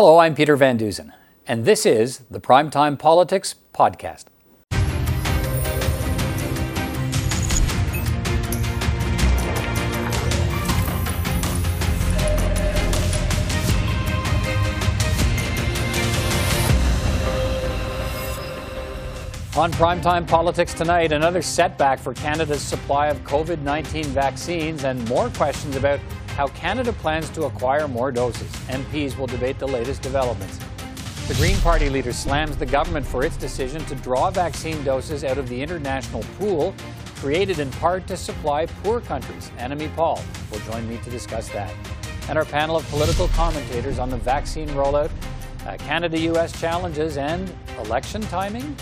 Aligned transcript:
Hello, 0.00 0.18
I'm 0.18 0.36
Peter 0.36 0.54
Van 0.54 0.76
Dusen, 0.76 1.12
and 1.44 1.64
this 1.64 1.84
is 1.84 2.18
the 2.30 2.38
Primetime 2.38 2.96
Politics 2.96 3.56
Podcast. 3.74 4.26
On 19.56 19.72
Primetime 19.72 20.28
Politics 20.28 20.74
tonight, 20.74 21.10
another 21.10 21.42
setback 21.42 21.98
for 21.98 22.14
Canada's 22.14 22.62
supply 22.62 23.08
of 23.08 23.18
COVID 23.24 23.62
19 23.62 24.04
vaccines 24.04 24.84
and 24.84 25.04
more 25.08 25.28
questions 25.30 25.74
about 25.74 25.98
how 26.38 26.46
Canada 26.46 26.92
plans 26.92 27.28
to 27.30 27.46
acquire 27.46 27.88
more 27.88 28.12
doses. 28.12 28.48
MPs 28.68 29.18
will 29.18 29.26
debate 29.26 29.58
the 29.58 29.66
latest 29.66 30.02
developments. 30.02 30.56
The 31.26 31.34
Green 31.34 31.56
Party 31.62 31.90
leader 31.90 32.12
slams 32.12 32.56
the 32.56 32.64
government 32.64 33.04
for 33.04 33.24
its 33.24 33.36
decision 33.36 33.84
to 33.86 33.96
draw 33.96 34.30
vaccine 34.30 34.84
doses 34.84 35.24
out 35.24 35.36
of 35.36 35.48
the 35.48 35.60
international 35.60 36.22
pool 36.38 36.76
created 37.16 37.58
in 37.58 37.68
part 37.72 38.06
to 38.06 38.16
supply 38.16 38.66
poor 38.66 39.00
countries. 39.00 39.50
Annamie 39.58 39.92
Paul 39.96 40.22
will 40.52 40.60
join 40.60 40.88
me 40.88 40.98
to 40.98 41.10
discuss 41.10 41.48
that. 41.48 41.74
And 42.28 42.38
our 42.38 42.44
panel 42.44 42.76
of 42.76 42.88
political 42.88 43.26
commentators 43.28 43.98
on 43.98 44.08
the 44.08 44.18
vaccine 44.18 44.68
rollout, 44.68 45.10
uh, 45.66 45.76
Canada 45.78 46.20
US 46.20 46.52
challenges, 46.60 47.16
and 47.16 47.52
election 47.80 48.22
timing? 48.22 48.76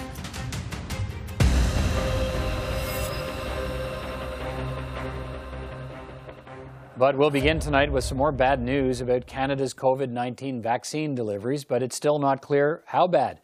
But 6.99 7.19
we'll 7.19 7.29
begin 7.29 7.59
tonight 7.59 7.93
with 7.93 8.05
some 8.05 8.17
more 8.17 8.33
bad 8.33 8.59
news 8.59 9.03
about 9.03 9.27
Canada's 9.27 9.75
COVID 9.75 10.09
19 10.09 10.63
vaccine 10.63 11.15
deliveries, 11.15 11.63
but 11.63 11.83
it's 11.83 11.95
still 11.95 12.19
not 12.19 12.41
clear 12.41 12.85
how 12.87 13.07
bad. 13.07 13.43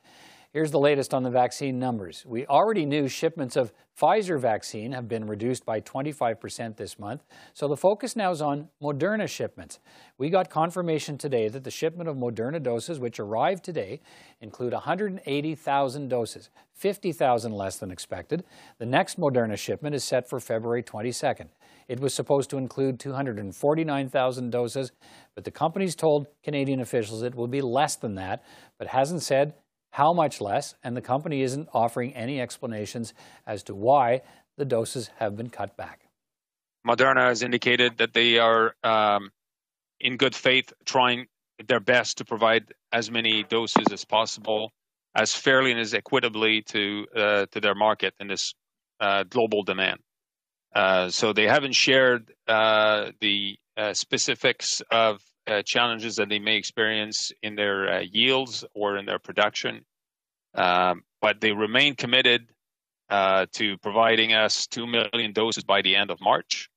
Here's 0.54 0.70
the 0.70 0.78
latest 0.78 1.12
on 1.12 1.22
the 1.22 1.30
vaccine 1.30 1.78
numbers. 1.78 2.24
We 2.26 2.46
already 2.46 2.86
knew 2.86 3.08
shipments 3.08 3.54
of 3.54 3.74
Pfizer 4.00 4.40
vaccine 4.40 4.92
have 4.92 5.06
been 5.06 5.26
reduced 5.26 5.66
by 5.66 5.82
25% 5.82 6.76
this 6.76 6.98
month, 6.98 7.24
so 7.52 7.68
the 7.68 7.76
focus 7.76 8.16
now 8.16 8.30
is 8.30 8.40
on 8.40 8.68
Moderna 8.82 9.28
shipments. 9.28 9.80
We 10.16 10.30
got 10.30 10.48
confirmation 10.48 11.18
today 11.18 11.48
that 11.48 11.64
the 11.64 11.70
shipment 11.70 12.08
of 12.08 12.16
Moderna 12.16 12.62
doses, 12.62 12.98
which 12.98 13.20
arrived 13.20 13.64
today, 13.64 14.00
include 14.40 14.72
180,000 14.72 16.08
doses, 16.08 16.48
50,000 16.72 17.52
less 17.52 17.76
than 17.76 17.90
expected. 17.90 18.44
The 18.78 18.86
next 18.86 19.20
Moderna 19.20 19.58
shipment 19.58 19.94
is 19.94 20.04
set 20.04 20.26
for 20.26 20.40
February 20.40 20.82
22nd. 20.82 21.48
It 21.92 22.00
was 22.00 22.14
supposed 22.14 22.48
to 22.48 22.56
include 22.56 22.98
249,000 22.98 24.48
doses, 24.48 24.92
but 25.34 25.44
the 25.44 25.50
company's 25.50 25.94
told 25.94 26.26
Canadian 26.42 26.80
officials 26.80 27.22
it 27.22 27.34
will 27.34 27.48
be 27.48 27.60
less 27.60 27.96
than 27.96 28.14
that, 28.14 28.42
but 28.78 28.88
hasn't 28.88 29.20
said 29.20 29.52
how 29.90 30.14
much 30.14 30.40
less, 30.40 30.74
and 30.82 30.96
the 30.96 31.02
company 31.02 31.42
isn't 31.42 31.68
offering 31.74 32.14
any 32.14 32.40
explanations 32.40 33.12
as 33.46 33.62
to 33.64 33.74
why 33.74 34.22
the 34.56 34.64
doses 34.64 35.10
have 35.18 35.36
been 35.36 35.50
cut 35.50 35.76
back. 35.76 36.08
Moderna 36.88 37.28
has 37.28 37.42
indicated 37.42 37.98
that 37.98 38.14
they 38.14 38.38
are, 38.38 38.74
um, 38.82 39.30
in 40.00 40.16
good 40.16 40.34
faith, 40.34 40.72
trying 40.86 41.26
their 41.68 41.80
best 41.80 42.16
to 42.16 42.24
provide 42.24 42.72
as 42.90 43.10
many 43.10 43.42
doses 43.42 43.92
as 43.92 44.02
possible, 44.06 44.72
as 45.14 45.34
fairly 45.34 45.70
and 45.70 45.78
as 45.78 45.92
equitably 45.92 46.62
to 46.62 47.06
uh, 47.14 47.44
to 47.50 47.60
their 47.60 47.74
market 47.74 48.14
in 48.18 48.28
this 48.28 48.54
uh, 48.98 49.24
global 49.24 49.62
demand. 49.62 50.00
Uh, 50.74 51.10
so 51.10 51.32
they 51.32 51.46
haven't 51.46 51.74
shared 51.74 52.32
uh, 52.48 53.10
the 53.20 53.58
uh, 53.76 53.92
specifics 53.92 54.82
of 54.90 55.20
challenges 55.64 56.16
that 56.16 56.28
they 56.28 56.38
may 56.38 56.56
experience 56.56 57.32
in 57.42 57.56
their 57.56 58.02
yields 58.02 58.64
or 58.74 58.96
in 58.96 59.06
their 59.06 59.18
production, 59.18 59.84
um, 60.54 61.02
but 61.20 61.40
they 61.40 61.52
remain 61.52 61.96
committed 61.96 62.46
to 63.10 63.76
providing 63.82 64.32
us 64.32 64.66
2 64.68 64.86
million 64.86 65.32
doses 65.32 65.64
by 65.64 65.82
the 65.82 65.96
end 65.96 66.10
of 66.10 66.20
March. 66.20 66.70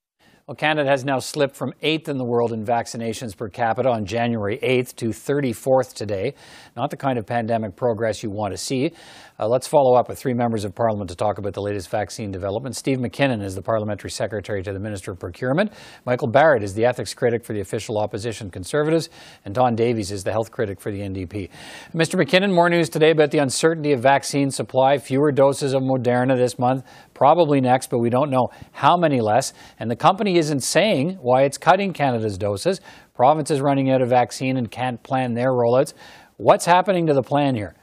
Well, 0.47 0.53
Canada 0.53 0.87
has 0.87 1.03
now 1.03 1.17
slipped 1.17 1.55
from 1.55 1.73
8th 1.81 2.07
in 2.07 2.19
the 2.19 2.23
world 2.23 2.53
in 2.53 2.63
vaccinations 2.63 3.35
per 3.35 3.49
capita 3.49 3.89
on 3.89 4.05
January 4.05 4.59
8th 4.61 4.95
to 4.97 5.07
34th 5.07 5.95
today. 5.95 6.35
Not 6.77 6.91
the 6.91 6.97
kind 6.97 7.17
of 7.17 7.25
pandemic 7.25 7.75
progress 7.75 8.21
you 8.21 8.29
want 8.29 8.53
to 8.53 8.57
see. 8.59 8.91
Uh, 9.39 9.47
let's 9.47 9.65
follow 9.65 9.95
up 9.95 10.07
with 10.07 10.19
three 10.19 10.35
members 10.35 10.63
of 10.63 10.75
Parliament 10.75 11.09
to 11.09 11.15
talk 11.15 11.39
about 11.39 11.55
the 11.55 11.63
latest 11.63 11.89
vaccine 11.89 12.29
development. 12.29 12.75
Steve 12.75 12.99
MacKinnon 12.99 13.41
is 13.41 13.55
the 13.55 13.61
Parliamentary 13.63 14.11
Secretary 14.11 14.61
to 14.61 14.71
the 14.71 14.77
Minister 14.77 15.11
of 15.11 15.19
Procurement. 15.19 15.73
Michael 16.05 16.27
Barrett 16.27 16.61
is 16.61 16.75
the 16.75 16.85
Ethics 16.85 17.15
Critic 17.15 17.43
for 17.43 17.53
the 17.53 17.61
official 17.61 17.97
opposition 17.97 18.51
Conservatives. 18.51 19.09
And 19.45 19.55
Don 19.55 19.75
Davies 19.75 20.11
is 20.11 20.23
the 20.23 20.31
Health 20.31 20.51
Critic 20.51 20.79
for 20.79 20.91
the 20.91 20.99
NDP. 20.99 21.49
Mr. 21.95 22.19
MacKinnon, 22.19 22.53
more 22.53 22.69
news 22.69 22.87
today 22.87 23.09
about 23.09 23.31
the 23.31 23.39
uncertainty 23.39 23.93
of 23.93 23.99
vaccine 23.99 24.51
supply, 24.51 24.99
fewer 24.99 25.31
doses 25.31 25.73
of 25.73 25.81
Moderna 25.81 26.37
this 26.37 26.59
month, 26.59 26.85
probably 27.15 27.59
next, 27.61 27.89
but 27.89 27.97
we 27.97 28.11
don't 28.11 28.29
know 28.29 28.49
how 28.71 28.95
many 28.95 29.19
less. 29.21 29.53
And 29.79 29.89
the 29.89 29.95
company 29.95 30.37
isn't 30.37 30.59
saying 30.59 31.17
why 31.21 31.43
it's 31.43 31.57
cutting 31.57 31.93
Canada's 31.93 32.37
doses. 32.37 32.81
Provinces 33.15 33.59
running 33.61 33.89
out 33.89 34.03
of 34.03 34.09
vaccine 34.09 34.57
and 34.57 34.69
can't 34.69 35.01
plan 35.01 35.33
their 35.33 35.49
rollouts. 35.49 35.93
What's 36.37 36.65
happening 36.65 37.07
to 37.07 37.13
the 37.13 37.23
plan 37.23 37.55
here? 37.55 37.73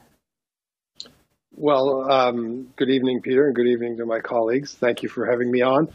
Well, 1.54 2.10
um, 2.10 2.69
good 2.76 2.91
evening, 2.91 3.20
Peter, 3.22 3.47
and 3.47 3.54
good 3.54 3.66
evening 3.66 3.97
to 3.97 4.06
my 4.06 4.20
colleagues. 4.20 4.75
Thank 4.75 5.03
you 5.03 5.09
for 5.09 5.26
having 5.26 5.50
me 5.50 5.62
on. 5.62 5.88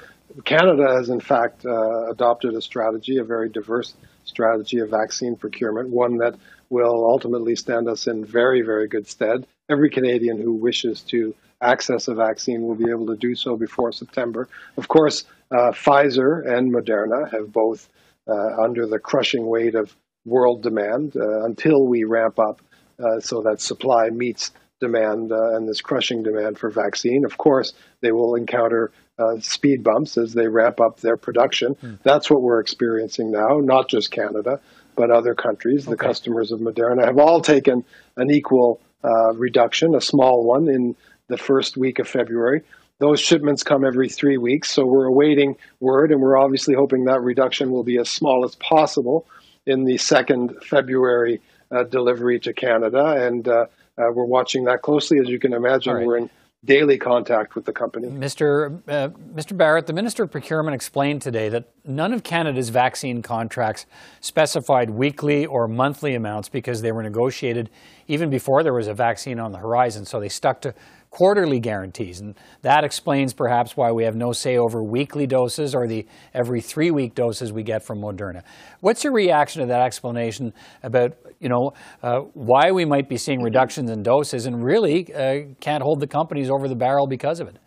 Canada 0.44 0.94
has, 0.96 1.10
in 1.10 1.20
fact, 1.20 1.66
uh, 1.66 2.10
adopted 2.10 2.54
a 2.54 2.62
strategy, 2.62 3.18
a 3.18 3.24
very 3.24 3.50
diverse 3.50 3.94
strategy 4.26 4.80
of 4.80 4.90
vaccine 4.90 5.36
procurement, 5.36 5.90
one 5.90 6.18
that 6.18 6.36
will 6.70 7.06
ultimately 7.10 7.56
stand 7.56 7.88
us 7.88 8.08
in 8.08 8.26
very, 8.26 8.62
very 8.62 8.88
good 8.88 9.08
stead. 9.08 9.48
Every 9.70 9.90
Canadian 9.90 10.42
who 10.42 10.54
wishes 10.54 11.02
to 11.10 11.34
access 11.62 12.08
a 12.08 12.14
vaccine 12.14 12.64
will 12.64 12.76
be 12.76 12.90
able 12.90 13.08
to 13.08 13.16
do 13.16 13.36
so 13.36 13.56
before 13.56 13.92
September. 13.92 14.48
Of 14.78 14.88
course, 14.88 15.26
uh, 15.52 15.72
Pfizer 15.72 16.48
and 16.48 16.74
Moderna 16.74 17.32
have 17.32 17.52
both 17.52 17.90
uh, 18.28 18.62
under 18.62 18.86
the 18.86 19.00
crushing 19.00 19.48
weight 19.48 19.76
of 19.76 19.96
world 20.26 20.62
demand 20.62 21.16
uh, 21.16 21.46
until 21.46 21.88
we 21.88 22.04
ramp 22.04 22.38
up 22.38 22.62
uh, 23.00 23.20
so 23.20 23.42
that 23.42 23.62
supply 23.62 24.10
meets 24.10 24.52
demand 24.80 25.32
uh, 25.32 25.56
and 25.56 25.68
this 25.68 25.82
crushing 25.82 26.24
demand 26.24 26.58
for 26.58 26.70
vaccine. 26.70 27.26
Of 27.26 27.38
course, 27.38 27.74
they 28.02 28.12
will 28.12 28.36
encounter 28.36 28.92
uh, 29.18 29.40
speed 29.40 29.84
bumps 29.84 30.18
as 30.18 30.34
they 30.34 30.48
ramp 30.48 30.80
up 30.80 31.00
their 31.00 31.18
production. 31.18 31.76
Mm. 31.76 32.00
That's 32.04 32.30
what 32.30 32.42
we're 32.42 32.60
experiencing 32.60 33.32
now, 33.32 33.60
not 33.60 33.90
just 33.90 34.12
Canada, 34.12 34.60
but 34.96 35.10
other 35.10 35.34
countries. 35.34 35.84
Okay. 35.84 35.92
The 35.92 35.98
customers 35.98 36.52
of 36.52 36.60
Moderna 36.60 37.06
have 37.06 37.18
all 37.18 37.42
taken 37.42 37.84
an 38.16 38.30
equal 38.30 38.82
uh, 39.04 39.34
reduction, 39.34 39.96
a 39.96 40.02
small 40.02 40.44
one 40.44 40.68
in 40.68 40.96
the 41.28 41.38
first 41.38 41.78
week 41.78 42.00
of 42.00 42.08
February. 42.08 42.62
Those 43.00 43.20
shipments 43.20 43.64
come 43.64 43.86
every 43.86 44.10
three 44.10 44.38
weeks, 44.38 44.72
so 44.72 44.86
we're 44.86 45.06
awaiting 45.06 45.56
word, 45.80 46.12
and 46.12 46.20
we're 46.20 46.38
obviously 46.38 46.74
hoping 46.74 47.06
that 47.06 47.22
reduction 47.22 47.72
will 47.72 47.84
be 47.84 47.98
as 47.98 48.10
small 48.10 48.44
as 48.44 48.56
possible 48.56 49.28
in 49.66 49.84
the 49.84 49.98
second 49.98 50.56
February 50.64 51.42
uh, 51.72 51.84
delivery 51.84 52.40
to 52.40 52.54
Canada. 52.54 53.28
And 53.28 53.48
uh, 53.48 53.68
uh, 53.98 54.12
we're 54.14 54.26
watching 54.26 54.64
that 54.64 54.82
closely. 54.82 55.20
As 55.20 55.28
you 55.28 55.38
can 55.38 55.54
imagine, 55.54 55.94
right. 55.94 56.08
we're 56.08 56.18
in 56.18 56.30
daily 56.66 56.98
contact 56.98 57.56
with 57.56 57.66
the 57.66 57.72
company. 57.72 58.08
Mr. 58.08 58.82
Uh, 58.88 59.10
Mr. 59.34 59.56
Barrett, 59.56 59.86
the 59.86 59.94
Minister 59.94 60.24
of 60.24 60.32
Procurement 60.32 60.74
explained 60.74 61.22
today 61.22 61.50
that 61.50 61.70
none 61.86 62.14
of 62.14 62.24
Canada's 62.24 62.70
vaccine 62.70 63.22
contracts 63.22 63.86
specified 64.22 64.90
weekly 64.90 65.46
or 65.46 65.68
monthly 65.68 66.16
amounts 66.16 66.50
because 66.50 66.82
they 66.82 66.92
were 66.92 67.04
negotiated 67.04 67.70
even 68.08 68.30
before 68.30 68.64
there 68.64 68.74
was 68.74 68.88
a 68.88 68.94
vaccine 68.94 69.40
on 69.40 69.52
the 69.52 69.60
horizon. 69.60 70.06
So 70.06 70.20
they 70.20 70.30
stuck 70.30 70.62
to 70.62 70.74
quarterly 71.18 71.60
guarantees. 71.60 72.20
And 72.20 72.36
that 72.62 72.84
explains 72.84 73.34
perhaps 73.34 73.76
why 73.76 73.92
we 73.92 74.04
have 74.04 74.16
no 74.16 74.34
say 74.34 74.56
over 74.58 74.84
weekly 74.84 75.26
doses 75.26 75.74
or 75.74 75.88
the 75.88 76.06
every 76.32 76.62
three 76.62 76.92
week 76.92 77.16
doses 77.16 77.52
we 77.52 77.64
get 77.64 77.82
from 77.84 78.00
Moderna. 78.00 78.44
What's 78.82 79.04
your 79.04 79.14
reaction 79.14 79.62
to 79.62 79.68
that 79.70 79.82
explanation 79.82 80.54
about, 80.84 81.18
you 81.40 81.50
know, 81.50 81.72
uh, 82.04 82.20
why 82.36 82.72
we 82.72 82.86
might 82.86 83.10
be 83.10 83.18
seeing 83.18 83.42
reductions 83.42 83.90
in 83.90 84.04
doses 84.04 84.46
and 84.46 84.64
really 84.64 85.12
uh, 85.12 85.56
can't 85.60 85.82
hold 85.82 86.02
the 86.02 86.08
companies 86.08 86.52
over 86.52 86.68
the 86.68 86.76
barrel 86.76 87.08
because 87.08 87.40
of 87.40 87.48
it? 87.48 87.58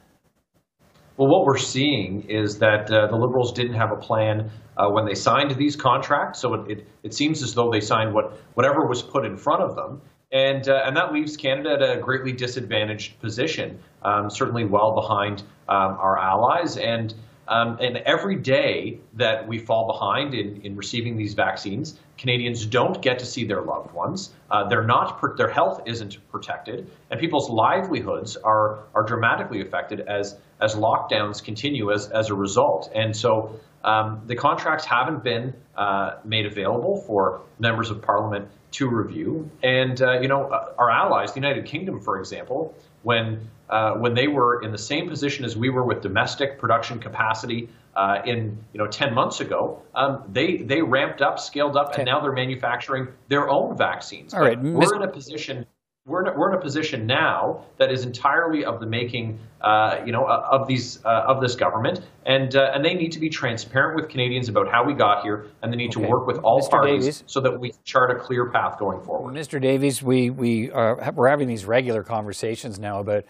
Well, 1.17 1.29
what 1.29 1.44
we're 1.44 1.58
seeing 1.58 2.26
is 2.29 2.61
that 2.61 2.88
uh, 2.88 3.08
the 3.08 3.17
Liberals 3.17 3.53
didn't 3.53 3.75
have 3.75 3.91
a 3.91 3.96
plan 3.96 4.53
uh, 4.76 4.91
when 4.91 5.06
they 5.06 5.14
signed 5.14 5.50
these 5.56 5.75
contracts. 5.75 6.38
So 6.38 6.55
it, 6.55 6.70
it, 6.70 6.87
it, 7.03 7.14
seems 7.14 7.43
as 7.43 7.53
though 7.55 7.69
they 7.73 7.81
signed 7.81 8.14
what, 8.14 8.38
whatever 8.55 8.87
was 8.87 9.03
put 9.03 9.26
in 9.26 9.37
front 9.37 9.62
of 9.62 9.75
them 9.75 10.03
and 10.32 10.69
uh, 10.69 10.82
and 10.85 10.97
that 10.97 11.12
leaves 11.12 11.37
Canada 11.37 11.73
at 11.73 11.99
a 11.99 12.00
greatly 12.00 12.32
disadvantaged 12.32 13.21
position, 13.21 13.81
um, 14.03 14.31
certainly 14.31 14.65
well 14.65 14.94
behind 14.94 15.43
um, 15.69 15.97
our 15.99 16.19
allies. 16.19 16.77
And 16.77 17.15
um, 17.49 17.79
and 17.81 17.97
every 17.97 18.37
day 18.37 19.00
that 19.15 19.49
we 19.49 19.59
fall 19.59 19.88
behind 19.88 20.35
in, 20.35 20.62
in 20.62 20.77
receiving 20.77 21.17
these 21.17 21.35
vaccines, 21.35 21.99
Canadians 22.17 22.65
don't 22.65 23.03
get 23.03 23.19
to 23.19 23.27
see 23.27 23.44
their 23.44 23.62
loved 23.62 23.93
ones. 23.93 24.32
Uh, 24.49 24.69
they're 24.69 24.87
not 24.87 25.21
their 25.37 25.50
health 25.50 25.82
isn't 25.85 26.19
protected, 26.31 26.88
and 27.11 27.19
people's 27.19 27.50
livelihoods 27.50 28.37
are 28.37 28.85
are 28.94 29.03
dramatically 29.03 29.61
affected 29.61 30.00
as 30.00 30.37
as 30.61 30.77
lockdowns 30.77 31.43
continue 31.43 31.91
as 31.93 32.09
as 32.11 32.31
a 32.31 32.35
result. 32.35 32.93
And 32.94 33.17
so 33.17 33.59
um, 33.85 34.23
the 34.27 34.35
contracts 34.37 34.85
haven't 34.85 35.25
been 35.25 35.55
uh, 35.77 36.17
made 36.25 36.47
available 36.47 36.99
for 37.06 37.43
members 37.59 37.91
of 37.91 38.03
parliament 38.03 38.49
to 38.73 38.88
review. 38.88 39.50
And 39.62 40.00
uh, 40.00 40.21
you 40.21 40.29
know, 40.29 40.44
uh, 40.50 40.75
our 40.79 40.91
allies, 40.91 41.32
the 41.32 41.41
United 41.41 41.65
Kingdom, 41.65 42.00
for 42.00 42.19
example, 42.19 42.75
when 43.03 43.49
uh, 43.69 43.94
when 43.94 44.15
they 44.15 44.27
were 44.29 44.62
in 44.62 44.73
the 44.73 44.79
same 44.79 45.09
position 45.09 45.44
as 45.44 45.56
we 45.56 45.71
were 45.71 45.85
with 45.85 46.03
domestic 46.03 46.59
production 46.59 46.99
capacity 46.99 47.69
uh, 47.97 48.21
in 48.25 48.56
you 48.73 48.79
know 48.79 48.87
10 48.87 49.15
months 49.15 49.41
ago, 49.41 49.82
um, 49.94 50.23
they 50.31 50.59
they 50.59 50.82
ramped 50.82 51.23
up, 51.23 51.38
scaled 51.38 51.77
up, 51.77 51.91
Okay. 51.91 52.03
and 52.03 52.06
now 52.06 52.21
they're 52.21 52.32
manufacturing 52.32 53.09
their 53.29 53.49
own 53.49 53.77
vaccines. 53.77 54.35
All 54.35 54.41
right, 54.41 54.61
we're 54.61 54.87
Mr. 54.87 54.97
in 54.97 55.03
a 55.03 55.09
position. 55.09 55.67
We're 56.06 56.23
in, 56.26 56.35
a, 56.35 56.38
we're 56.38 56.50
in 56.50 56.58
a 56.58 56.61
position 56.61 57.06
now 57.06 57.64
that 57.76 57.93
is 57.93 58.06
entirely 58.06 58.64
of 58.64 58.81
the 58.81 58.87
making, 58.87 59.38
uh, 59.61 59.99
you 60.06 60.12
know, 60.12 60.25
uh, 60.25 60.49
of 60.50 60.67
these 60.67 60.99
uh, 61.05 61.25
of 61.29 61.43
this 61.43 61.55
government, 61.56 62.00
and 62.25 62.56
uh, 62.56 62.70
and 62.75 62.82
they 62.82 62.94
need 62.94 63.12
to 63.12 63.20
be 63.20 63.29
transparent 63.29 63.97
with 63.97 64.08
Canadians 64.08 64.49
about 64.49 64.67
how 64.70 64.82
we 64.82 64.94
got 64.94 65.23
here, 65.23 65.49
and 65.62 65.70
they 65.70 65.76
need 65.76 65.94
Okay. 65.94 66.02
to 66.06 66.08
work 66.11 66.26
with 66.26 66.38
all 66.38 66.62
Mr. 66.62 66.70
parties 66.70 67.05
Davies. 67.05 67.25
so 67.26 67.41
that 67.41 67.61
we 67.61 67.73
chart 67.85 68.11
a 68.11 68.14
clear 68.19 68.50
path 68.50 68.79
going 68.79 69.02
forward. 69.05 69.35
Mr. 69.35 69.61
Davies, 69.61 70.02
we, 70.02 70.31
we 70.31 70.70
are, 70.70 71.12
we're 71.14 71.29
having 71.29 71.49
these 71.49 71.67
regular 71.67 72.03
conversations 72.03 72.79
now 72.79 73.00
about 73.00 73.25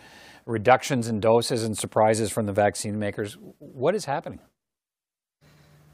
reductions 0.47 1.09
in 1.09 1.19
doses 1.19 1.65
and 1.65 1.77
surprises 1.77 2.31
from 2.31 2.47
the 2.47 2.53
vaccine 2.53 2.99
makers. 3.01 3.37
What 3.59 3.97
is 3.97 4.05
happening? 4.05 4.39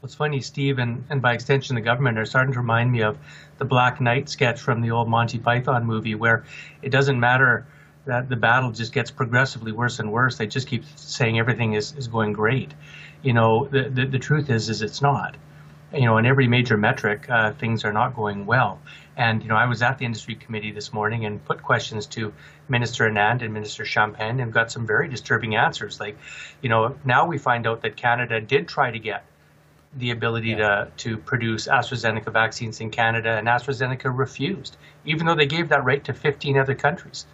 It's 0.03 0.13
funny, 0.13 0.41
Steve, 0.41 0.77
and, 0.77 1.03
and 1.09 1.23
by 1.23 1.33
extension 1.33 1.73
the 1.73 1.81
government 1.81 2.19
are 2.19 2.25
starting 2.25 2.53
to 2.53 2.59
remind 2.59 2.91
me 2.91 3.01
of 3.01 3.17
the 3.57 3.65
Black 3.65 3.99
Knight 3.99 4.29
sketch 4.29 4.61
from 4.61 4.81
the 4.81 4.91
old 4.91 5.09
Monty 5.09 5.39
Python 5.39 5.85
movie, 5.85 6.13
where 6.13 6.45
it 6.83 6.89
doesn't 6.89 7.19
matter 7.19 7.65
that 8.05 8.29
the 8.29 8.35
battle 8.35 8.71
just 8.71 8.93
gets 8.93 9.09
progressively 9.09 9.71
worse 9.71 9.97
and 9.97 10.11
worse. 10.11 10.37
They 10.37 10.45
just 10.45 10.67
keep 10.67 10.85
saying 10.95 11.39
everything 11.39 11.73
is, 11.73 11.95
is 11.97 12.07
going 12.07 12.33
great. 12.33 12.75
You 13.23 13.33
know, 13.33 13.67
the, 13.67 13.89
the, 13.89 14.05
the 14.05 14.19
truth 14.19 14.51
is, 14.51 14.69
is 14.69 14.83
it's 14.83 15.01
not. 15.01 15.35
You 15.91 16.05
know, 16.05 16.17
in 16.17 16.27
every 16.27 16.47
major 16.47 16.77
metric, 16.77 17.27
uh, 17.27 17.53
things 17.53 17.83
are 17.83 17.93
not 17.93 18.15
going 18.15 18.45
well. 18.45 18.79
And, 19.15 19.41
you 19.41 19.49
know, 19.49 19.55
I 19.55 19.65
was 19.65 19.81
at 19.81 19.97
the 19.97 20.05
industry 20.05 20.35
committee 20.35 20.71
this 20.71 20.93
morning 20.93 21.25
and 21.25 21.43
put 21.43 21.63
questions 21.63 22.05
to 22.07 22.33
Minister 22.69 23.09
Anand 23.09 23.41
and 23.41 23.51
Minister 23.51 23.83
Champagne 23.83 24.39
and 24.41 24.53
got 24.53 24.71
some 24.71 24.85
very 24.85 25.07
disturbing 25.07 25.55
answers. 25.55 25.99
Like, 25.99 26.17
you 26.61 26.69
know, 26.69 26.95
now 27.03 27.25
we 27.25 27.39
find 27.39 27.65
out 27.65 27.81
that 27.81 27.95
Canada 27.95 28.39
did 28.39 28.67
try 28.67 28.91
to 28.91 28.99
get 28.99 29.25
the 29.97 30.11
ability 30.11 30.55
to, 30.55 30.87
to 30.97 31.17
produce 31.17 31.67
AstraZeneca 31.67 32.31
vaccines 32.31 32.79
in 32.81 32.89
Canada, 32.91 33.31
and 33.31 33.47
AstraZeneca 33.47 34.15
refused, 34.15 34.77
even 35.05 35.25
though 35.25 35.35
they 35.35 35.45
gave 35.45 35.69
that 35.69 35.83
right 35.83 36.03
to 36.03 36.13
15 36.13 36.57
other 36.57 36.75
countries. 36.75 37.25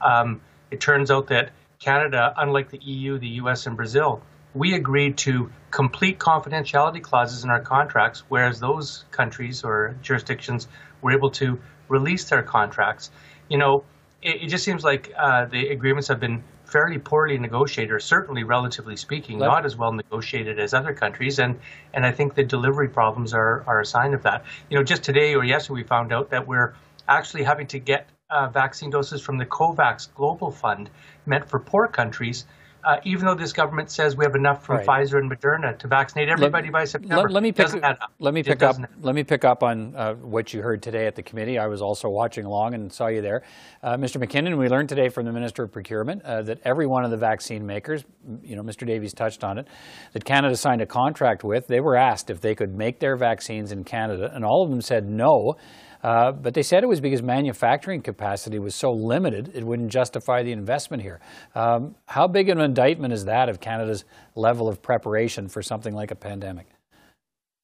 Um, 0.00 0.40
it 0.70 0.80
turns 0.80 1.10
out 1.10 1.28
that 1.28 1.50
Canada, 1.78 2.34
unlike 2.36 2.70
the 2.70 2.78
EU, 2.78 3.18
the 3.18 3.28
US, 3.42 3.66
and 3.66 3.76
Brazil, 3.76 4.22
we 4.54 4.74
agreed 4.74 5.16
to 5.18 5.50
complete 5.70 6.18
confidentiality 6.18 7.02
clauses 7.02 7.44
in 7.44 7.50
our 7.50 7.60
contracts, 7.60 8.24
whereas 8.28 8.60
those 8.60 9.04
countries 9.10 9.64
or 9.64 9.96
jurisdictions 10.02 10.68
were 11.02 11.12
able 11.12 11.30
to 11.30 11.58
release 11.88 12.28
their 12.28 12.42
contracts. 12.42 13.10
You 13.48 13.58
know, 13.58 13.84
it, 14.22 14.42
it 14.42 14.46
just 14.48 14.64
seems 14.64 14.84
like 14.84 15.12
uh, 15.16 15.46
the 15.46 15.68
agreements 15.68 16.08
have 16.08 16.20
been 16.20 16.42
fairly 16.70 16.98
poorly 16.98 17.36
negotiated, 17.38 17.92
or 17.92 18.00
certainly 18.00 18.44
relatively 18.44 18.96
speaking, 18.96 19.38
Let- 19.38 19.48
not 19.48 19.66
as 19.66 19.76
well 19.76 19.92
negotiated 19.92 20.58
as 20.58 20.72
other 20.72 20.94
countries. 20.94 21.38
And 21.38 21.58
and 21.94 22.06
I 22.06 22.12
think 22.12 22.34
the 22.34 22.44
delivery 22.44 22.88
problems 22.88 23.34
are 23.34 23.64
are 23.66 23.80
a 23.80 23.86
sign 23.86 24.14
of 24.14 24.22
that. 24.22 24.44
You 24.68 24.78
know, 24.78 24.84
just 24.84 25.02
today 25.02 25.34
or 25.34 25.44
yesterday 25.44 25.80
we 25.80 25.84
found 25.84 26.12
out 26.12 26.30
that 26.30 26.46
we're 26.46 26.74
actually 27.08 27.42
having 27.42 27.66
to 27.68 27.78
get 27.78 28.08
uh, 28.30 28.46
vaccine 28.48 28.90
doses 28.90 29.20
from 29.20 29.38
the 29.38 29.46
COVAX 29.46 30.14
Global 30.14 30.50
Fund 30.50 30.88
meant 31.26 31.48
for 31.48 31.58
poor 31.58 31.88
countries. 31.88 32.46
Uh, 32.84 32.96
even 33.04 33.26
though 33.26 33.34
this 33.34 33.52
government 33.52 33.90
says 33.90 34.16
we 34.16 34.24
have 34.24 34.34
enough 34.34 34.64
from 34.64 34.78
Right. 34.78 34.86
Pfizer 34.86 35.18
and 35.18 35.30
Moderna 35.30 35.78
to 35.78 35.88
vaccinate 35.88 36.28
everybody 36.28 36.70
by 36.70 36.84
September, 36.84 37.22
Let, 37.24 37.32
let 37.32 37.42
me 37.42 37.52
pick. 37.52 37.66
Doesn't 37.66 37.84
add 37.84 37.98
up. 38.00 38.12
Let 38.18 38.34
me 38.34 38.42
pick 38.42 38.62
up. 38.62 38.76
Let 39.00 39.14
me 39.14 39.24
pick 39.24 39.44
up 39.44 39.62
on 39.62 39.94
uh, 39.94 40.14
what 40.14 40.54
you 40.54 40.62
heard 40.62 40.82
today 40.82 41.06
at 41.06 41.14
the 41.14 41.22
committee. 41.22 41.58
I 41.58 41.66
was 41.66 41.82
also 41.82 42.08
watching 42.08 42.44
along 42.44 42.74
and 42.74 42.92
saw 42.92 43.08
you 43.08 43.20
there, 43.20 43.42
uh, 43.82 43.96
Mr. 43.96 44.18
MacKinnon. 44.18 44.56
We 44.56 44.68
learned 44.68 44.88
today 44.88 45.08
from 45.08 45.26
the 45.26 45.32
Minister 45.32 45.64
of 45.64 45.72
Procurement 45.72 46.22
uh, 46.22 46.42
that 46.42 46.60
every 46.64 46.86
one 46.86 47.04
of 47.04 47.10
the 47.10 47.16
vaccine 47.16 47.66
makers, 47.66 48.04
you 48.42 48.56
know, 48.56 48.62
Mr. 48.62 48.86
Davies 48.86 49.12
touched 49.12 49.44
on 49.44 49.58
it, 49.58 49.66
that 50.12 50.24
Canada 50.24 50.56
signed 50.56 50.80
a 50.80 50.86
contract 50.86 51.44
with. 51.44 51.66
They 51.66 51.80
were 51.80 51.96
asked 51.96 52.30
if 52.30 52.40
they 52.40 52.54
could 52.54 52.74
make 52.74 53.00
their 53.00 53.16
vaccines 53.16 53.72
in 53.72 53.84
Canada, 53.84 54.30
and 54.34 54.44
all 54.44 54.62
of 54.64 54.70
them 54.70 54.80
said 54.80 55.08
no. 55.08 55.56
Uh, 56.02 56.32
but 56.32 56.54
they 56.54 56.62
said 56.62 56.82
it 56.82 56.86
was 56.86 57.00
because 57.00 57.22
manufacturing 57.22 58.00
capacity 58.00 58.58
was 58.58 58.74
so 58.74 58.92
limited, 58.92 59.50
it 59.54 59.64
wouldn't 59.64 59.90
justify 59.90 60.42
the 60.42 60.52
investment 60.52 61.02
here. 61.02 61.20
Um, 61.54 61.94
how 62.06 62.26
big 62.26 62.48
an 62.48 62.60
indictment 62.60 63.12
is 63.12 63.26
that 63.26 63.48
of 63.48 63.60
Canada's 63.60 64.04
level 64.34 64.68
of 64.68 64.80
preparation 64.80 65.48
for 65.48 65.62
something 65.62 65.94
like 65.94 66.10
a 66.10 66.16
pandemic? 66.16 66.66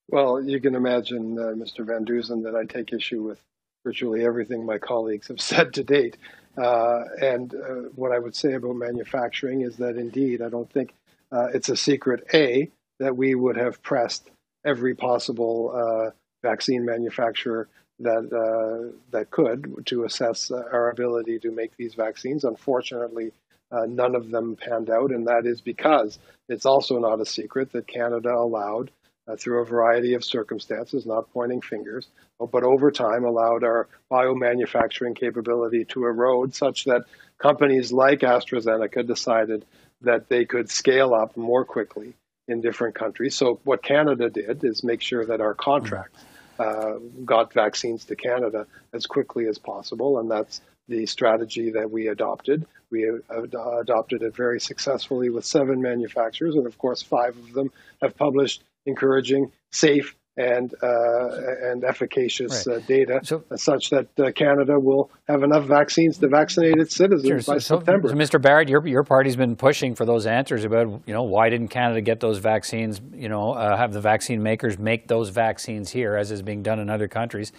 Well, 0.09 0.41
you 0.43 0.61
can 0.61 0.75
imagine, 0.75 1.39
uh, 1.39 1.55
Mr. 1.57 1.85
Van 1.85 2.05
Dusen, 2.05 2.43
that 2.43 2.55
I 2.55 2.65
take 2.65 2.93
issue 2.93 3.23
with 3.23 3.41
virtually 3.85 4.25
everything 4.25 4.65
my 4.65 4.79
colleagues 4.79 5.29
have 5.29 5.41
said 5.53 5.73
to 5.75 5.85
date. 5.85 6.17
Uh, 6.57 7.03
and 7.21 7.55
uh, 7.55 7.89
what 7.95 8.13
I 8.13 8.19
would 8.19 8.35
say 8.35 8.55
about 8.55 8.77
manufacturing 8.77 9.63
is 9.63 9.77
that 9.77 9.97
indeed, 9.97 10.43
I 10.43 10.49
don't 10.49 10.71
think 10.71 10.95
uh, 11.33 11.49
it's 11.53 11.69
a 11.69 11.77
secret, 11.77 12.27
A, 12.33 12.71
that 12.99 13.17
we 13.17 13.35
would 13.35 13.57
have 13.57 13.83
pressed 13.83 14.31
every 14.65 14.95
possible 14.95 15.73
uh, 15.75 16.11
vaccine 16.43 16.85
manufacturer 16.85 17.69
that 18.01 18.31
uh, 18.33 18.97
that 19.11 19.31
could 19.31 19.87
to 19.87 20.05
assess 20.05 20.51
uh, 20.51 20.63
our 20.73 20.91
ability 20.91 21.39
to 21.41 21.51
make 21.51 21.77
these 21.77 21.95
vaccines. 21.95 22.45
Unfortunately, 22.45 23.33
uh, 23.71 23.87
none 23.89 24.15
of 24.15 24.31
them 24.31 24.57
panned 24.57 24.91
out, 24.91 25.11
and 25.11 25.27
that 25.27 25.47
is 25.47 25.61
because 25.61 26.19
it's 26.49 26.67
also 26.67 26.99
not 26.99 27.21
a 27.21 27.27
secret 27.27 27.73
that 27.73 27.87
Canada 27.87 28.31
allowed 28.31 28.91
uh, 29.29 29.37
through 29.37 29.63
a 29.63 29.67
variety 29.67 30.15
of 30.15 30.25
circumstances, 30.25 31.07
not 31.07 31.33
pointing 31.33 31.61
fingers, 31.61 32.09
but 32.53 32.63
over 32.63 32.91
time 32.91 33.25
allowed 33.25 33.65
our 33.65 33.89
biomanufacturing 34.11 35.17
capability 35.17 35.85
to 35.85 36.05
erode 36.05 36.55
such 36.55 36.85
that 36.85 37.05
companies 37.39 37.93
like 37.93 38.21
AstraZeneca 38.21 39.07
decided 39.07 39.65
that 40.03 40.29
they 40.29 40.45
could 40.45 40.71
scale 40.71 41.15
up 41.15 41.37
more 41.37 41.65
quickly 41.65 42.15
in 42.47 42.61
different 42.61 42.95
countries. 42.95 43.35
So, 43.35 43.59
what 43.65 43.83
Canada 43.83 44.31
did 44.31 44.63
is 44.63 44.85
make 44.85 45.01
sure 45.01 45.25
that 45.27 45.41
our 45.41 45.55
contracts 45.55 46.23
uh, 46.59 46.95
got 47.25 47.53
vaccines 47.53 48.05
to 48.07 48.17
Canada 48.17 48.67
as 48.93 49.07
quickly 49.07 49.47
as 49.47 49.59
possible, 49.59 50.19
and 50.19 50.31
that's 50.31 50.61
the 50.89 51.07
strategy 51.07 51.71
that 51.73 51.91
we 51.91 52.09
adopted. 52.09 52.67
We 52.91 53.09
uh, 53.11 53.43
adopted 53.81 54.23
it 54.23 54.35
very 54.35 54.61
successfully 54.61 55.31
with 55.31 55.45
seven 55.45 55.83
manufacturers, 55.83 56.55
and 56.55 56.67
of 56.67 56.79
course, 56.79 57.03
five 57.03 57.37
of 57.37 57.53
them 57.53 57.73
have 58.01 58.17
published 58.17 58.63
encouraging, 58.87 59.53
safe, 59.73 60.15
and 60.37 60.75
uh, 60.83 61.29
and 61.63 61.85
efficacious 61.85 62.67
Right. 62.67 62.77
uh, 62.77 62.81
data, 62.87 63.21
So- 63.23 63.43
such 63.57 63.91
that 63.91 64.07
uh, 64.19 64.31
Canada 64.33 64.79
will 64.79 65.11
have 65.29 65.43
enough 65.43 65.65
vaccines 65.65 66.19
to 66.19 66.29
vaccinate 66.29 66.77
its 66.79 66.95
citizens 66.95 67.45
Sure. 67.45 67.55
by 67.55 67.59
So, 67.59 67.79
September. 67.79 68.09
so, 68.09 68.15
Mr. 68.15 68.41
Barrett, 68.41 68.69
your 68.69 68.87
your 68.87 69.03
party's 69.05 69.37
been 69.37 69.57
pushing 69.57 69.95
for 69.95 70.05
those 70.05 70.27
answers 70.27 70.65
about 70.65 70.89
you 71.07 71.15
know 71.15 71.23
why 71.23 71.49
didn't 71.49 71.69
Canada 71.69 72.01
get 72.01 72.21
those 72.21 72.39
vaccines? 72.39 73.01
You 73.15 73.29
know, 73.29 73.53
uh, 73.53 73.77
have 73.77 73.93
the 73.93 74.01
vaccine 74.01 74.43
makers 74.43 74.79
make 74.79 75.09
those 75.09 75.31
vaccines 75.31 75.91
here, 75.91 76.17
as 76.17 76.31
is 76.31 76.43
being 76.43 76.63
done 76.63 76.79
in 76.81 76.91
other 76.91 77.09
countries. 77.09 77.53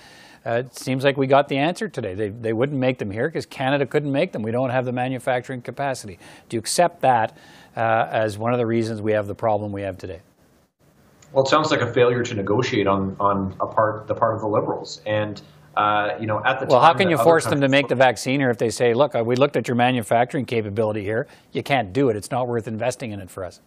Uh, 0.45 0.63
it 0.65 0.73
seems 0.77 1.03
like 1.03 1.17
we 1.17 1.27
got 1.27 1.49
the 1.49 1.57
answer 1.57 1.89
today. 1.89 2.13
They 2.13 2.29
they 2.29 2.53
wouldn't 2.53 2.79
make 2.79 2.99
them 2.99 3.11
here 3.11 3.27
because 3.27 3.45
Canada 3.45 3.85
couldn't 3.85 4.11
make 4.11 4.31
them. 4.31 4.43
We 4.43 4.51
don't 4.51 4.69
have 4.69 4.85
the 4.85 4.93
manufacturing 4.93 5.61
capacity. 5.61 6.19
Do 6.47 6.55
you 6.55 6.59
accept 6.59 7.01
that 7.01 7.35
uh, 7.75 8.07
as 8.11 8.37
one 8.37 8.53
of 8.53 8.59
the 8.59 8.65
reasons 8.65 9.01
we 9.01 9.11
have 9.13 9.27
the 9.27 9.35
problem 9.35 9.71
we 9.73 9.81
have 9.81 9.97
today? 9.97 10.21
Well, 11.31 11.43
it 11.43 11.49
sounds 11.49 11.71
like 11.71 11.81
a 11.81 11.93
failure 11.93 12.23
to 12.23 12.33
negotiate 12.33 12.87
on 12.87 13.15
on 13.19 13.55
a 13.59 13.67
part 13.67 14.07
the 14.07 14.15
part 14.15 14.35
of 14.35 14.41
the 14.41 14.47
liberals, 14.47 15.01
and 15.05 15.41
uh, 15.75 16.11
you 16.19 16.25
know 16.25 16.41
at 16.45 16.59
the 16.59 16.65
Well, 16.65 16.79
how 16.79 16.93
can 16.93 17.09
you 17.09 17.17
force 17.17 17.45
them 17.45 17.61
to 17.61 17.69
make 17.69 17.87
the 17.87 17.95
vaccine 17.95 18.39
here 18.39 18.49
if 18.49 18.57
they 18.57 18.69
say, 18.69 18.93
look, 18.93 19.13
uh, 19.15 19.23
we 19.23 19.35
looked 19.35 19.57
at 19.57 19.67
your 19.67 19.75
manufacturing 19.75 20.45
capability 20.45 21.03
here. 21.03 21.27
You 21.51 21.63
can't 21.63 21.91
do 21.91 22.09
it. 22.09 22.15
It's 22.15 22.31
not 22.31 22.47
worth 22.47 22.67
investing 22.67 23.11
in 23.11 23.19
it 23.19 23.29
for 23.29 23.43
us. 23.43 23.61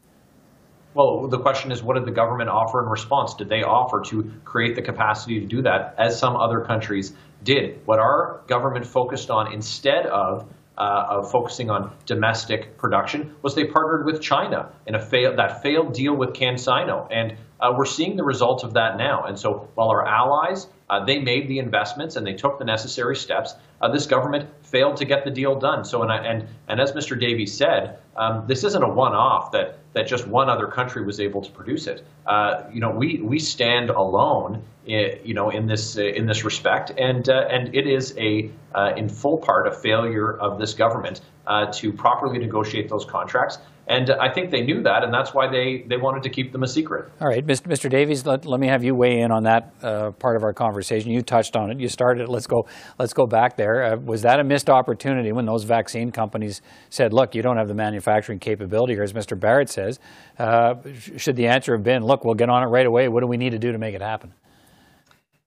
Well, 0.93 1.29
the 1.29 1.39
question 1.39 1.71
is, 1.71 1.85
what 1.85 1.95
did 1.95 2.05
the 2.05 2.11
government 2.11 2.51
offer 2.51 2.83
in 2.83 2.89
response? 2.89 3.35
Did 3.35 3.49
they 3.49 3.63
offer 3.63 4.01
to 4.07 4.33
create 4.45 4.75
the 4.75 4.83
capacity 4.83 5.39
to 5.39 5.47
do 5.47 5.63
that, 5.63 5.95
as 5.99 6.19
some 6.19 6.37
other 6.37 6.63
countries 6.63 7.13
did? 7.45 7.81
What 7.85 8.01
our 8.01 8.41
government 8.49 8.85
focused 8.85 9.31
on 9.31 9.53
instead 9.53 10.07
of 10.07 10.53
uh, 10.81 11.07
of 11.11 11.31
focusing 11.31 11.69
on 11.69 11.93
domestic 12.07 12.79
production 12.79 13.37
was 13.43 13.55
they 13.55 13.65
partnered 13.65 14.07
with 14.07 14.23
China 14.23 14.71
in 14.87 14.95
a 14.95 15.01
fail, 15.01 15.37
that 15.37 15.63
failed 15.63 15.93
deal 15.93 16.15
with 16.15 16.31
CanSino, 16.31 17.07
and 17.11 17.37
uh, 17.61 17.75
we're 17.77 17.85
seeing 17.85 18.17
the 18.17 18.25
results 18.25 18.65
of 18.65 18.73
that 18.73 18.97
now. 18.97 19.25
And 19.25 19.39
so, 19.39 19.69
while 19.75 19.91
our 19.91 20.07
allies 20.07 20.67
uh, 20.91 21.05
they 21.05 21.21
made 21.21 21.49
the 21.49 21.59
investments 21.61 22.17
and 22.17 22.27
they 22.27 22.33
took 22.33 22.59
the 22.59 22.65
necessary 22.65 23.15
steps, 23.15 23.55
uh, 23.81 23.89
this 23.91 24.07
government 24.07 24.49
failed 24.63 24.97
to 24.99 25.05
get 25.05 25.25
the 25.25 25.31
deal 25.31 25.59
done. 25.59 25.85
So, 25.85 26.03
and 26.03 26.13
I, 26.13 26.19
and 26.19 26.47
and 26.69 26.81
as 26.81 26.93
Mr. 26.93 27.19
Davies 27.19 27.53
said, 27.57 27.99
um, 28.17 28.45
this 28.47 28.65
isn't 28.65 28.83
a 28.83 28.89
one-off 28.89 29.53
that 29.53 29.79
that 29.95 30.07
just 30.07 30.27
one 30.29 30.49
other 30.49 30.67
country 30.67 31.05
was 31.05 31.19
able 31.21 31.43
to 31.43 31.51
produce 31.51 31.87
it. 31.87 32.05
Uh, 32.27 32.63
you 32.73 32.81
know, 32.81 32.91
we 32.91 33.21
we 33.23 33.39
stand 33.39 33.91
alone, 33.91 34.63
i- 34.89 35.19
you 35.25 35.35
know, 35.35 35.51
in 35.51 35.67
this 35.67 35.97
uh, 35.99 36.03
in 36.03 36.27
this 36.27 36.45
respect, 36.45 36.93
and 36.99 37.29
uh, 37.29 37.47
and 37.51 37.75
it 37.75 37.87
is 37.87 38.15
a 38.19 38.51
uh, 38.75 38.93
in 38.97 39.09
full 39.09 39.39
part 39.39 39.67
a 39.67 39.73
failure 39.73 40.39
of 40.39 40.59
this 40.59 40.75
government 40.75 41.21
uh, 41.47 41.67
to 41.73 41.93
properly 41.93 42.39
negotiate 42.39 42.89
those 42.89 43.05
contracts 43.05 43.59
And 43.89 44.11
I 44.11 44.29
think 44.33 44.53
they 44.53 44.61
knew 44.63 44.83
that, 44.85 45.03
and 45.03 45.13
that's 45.13 45.35
why 45.35 45.49
they, 45.49 45.83
they 45.89 45.97
wanted 45.97 46.23
to 46.23 46.31
keep 46.31 46.53
them 46.53 46.63
a 46.63 46.69
secret. 46.69 47.11
All 47.21 47.27
right, 47.27 47.45
Mr. 47.45 47.67
Mr. 47.67 47.91
Davies, 47.91 48.25
let, 48.25 48.47
let 48.47 48.61
me 48.61 48.69
have 48.69 48.85
you 48.85 48.95
weigh 48.95 49.19
in 49.21 49.33
on 49.33 49.43
that 49.45 49.63
part 49.81 50.37
of 50.37 50.45
our 50.45 50.53
conversation. 50.53 51.11
You 51.11 51.23
touched 51.23 51.57
on 51.57 51.73
it. 51.73 51.81
You 51.81 51.89
started 51.89 52.23
it. 52.25 52.29
Let's 52.29 52.47
go. 52.47 52.69
Let's 53.01 53.15
go 53.15 53.27
back 53.27 53.57
there. 53.57 53.70
Uh, 53.79 53.97
was 53.97 54.23
that 54.23 54.41
a 54.41 54.45
missed 54.45 54.69
opportunity 54.69 55.33
when 55.33 55.47
those 55.47 55.65
vaccine 55.65 56.11
companies 56.11 56.63
said, 56.89 57.13
"Look, 57.13 57.35
you 57.35 57.43
don't 57.43 57.57
have 57.57 57.69
the 57.69 57.75
manufacturing 57.75 58.39
capability," 58.39 58.97
or 58.99 59.03
as 59.03 59.13
Mr. 59.13 59.39
Barrett 59.39 59.69
says, 59.69 59.99
uh, 60.39 60.75
should 61.17 61.37
the 61.37 61.47
answer 61.47 61.73
have 61.73 61.83
been, 61.83 62.05
"Look, 62.05 62.25
we'll 62.25 62.35
get 62.35 62.51
on 62.51 62.63
it 62.63 62.67
right 62.67 62.87
away. 62.87 63.09
What 63.09 63.21
do 63.21 63.27
we 63.27 63.37
need 63.37 63.51
to 63.51 63.59
do 63.59 63.73
to 63.73 63.79
make 63.79 63.95
it 63.95 64.03
happen?" 64.03 64.33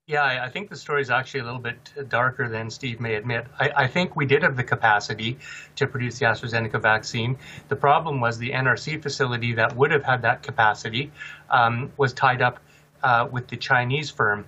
Yeah, 0.06 0.44
I 0.44 0.50
think 0.50 0.68
the 0.68 0.76
story 0.76 1.00
is 1.00 1.08
actually 1.08 1.40
a 1.40 1.44
little 1.44 1.60
bit 1.60 2.10
darker 2.10 2.46
than 2.46 2.68
Steve 2.68 3.00
may 3.00 3.14
admit. 3.14 3.46
I, 3.58 3.70
I, 3.74 3.86
think 3.86 4.14
we 4.14 4.26
did 4.26 4.42
have 4.42 4.54
the 4.54 4.62
capacity 4.62 5.38
to 5.76 5.86
produce 5.86 6.18
the 6.18 6.26
AstraZeneca 6.26 6.78
vaccine. 6.82 7.38
The 7.68 7.76
problem 7.76 8.20
was 8.20 8.36
the 8.36 8.50
NRC 8.50 9.02
facility 9.02 9.54
that 9.54 9.74
would 9.76 9.90
have 9.92 10.04
had 10.04 10.20
that 10.20 10.42
capacity 10.42 11.10
um, 11.48 11.90
was 11.96 12.12
tied 12.12 12.42
up 12.42 12.60
uh, 13.02 13.28
with 13.32 13.48
the 13.48 13.56
Chinese 13.56 14.10
firm. 14.10 14.44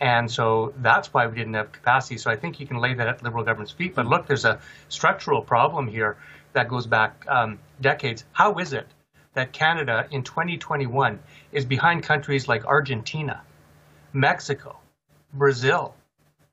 And 0.00 0.30
so 0.30 0.72
that's 0.78 1.12
why 1.12 1.26
we 1.26 1.36
didn't 1.36 1.54
have 1.54 1.72
capacity. 1.72 2.16
So 2.16 2.30
I 2.30 2.36
think 2.36 2.58
you 2.58 2.66
can 2.66 2.78
lay 2.78 2.94
that 2.94 3.06
at 3.06 3.22
Liberal 3.22 3.44
government's 3.44 3.72
feet. 3.72 3.94
But 3.94 4.06
look, 4.06 4.26
there's 4.26 4.46
a 4.46 4.60
structural 4.88 5.42
problem 5.42 5.86
here 5.86 6.16
that 6.54 6.68
goes 6.68 6.86
back 6.86 7.24
um, 7.28 7.58
decades. 7.80 8.24
How 8.32 8.58
is 8.58 8.72
it 8.72 8.86
that 9.34 9.52
Canada 9.52 10.06
in 10.10 10.22
2021 10.22 11.18
is 11.52 11.64
behind 11.64 12.02
countries 12.02 12.48
like 12.48 12.64
Argentina, 12.64 13.42
Mexico, 14.12 14.78
Brazil, 15.32 15.94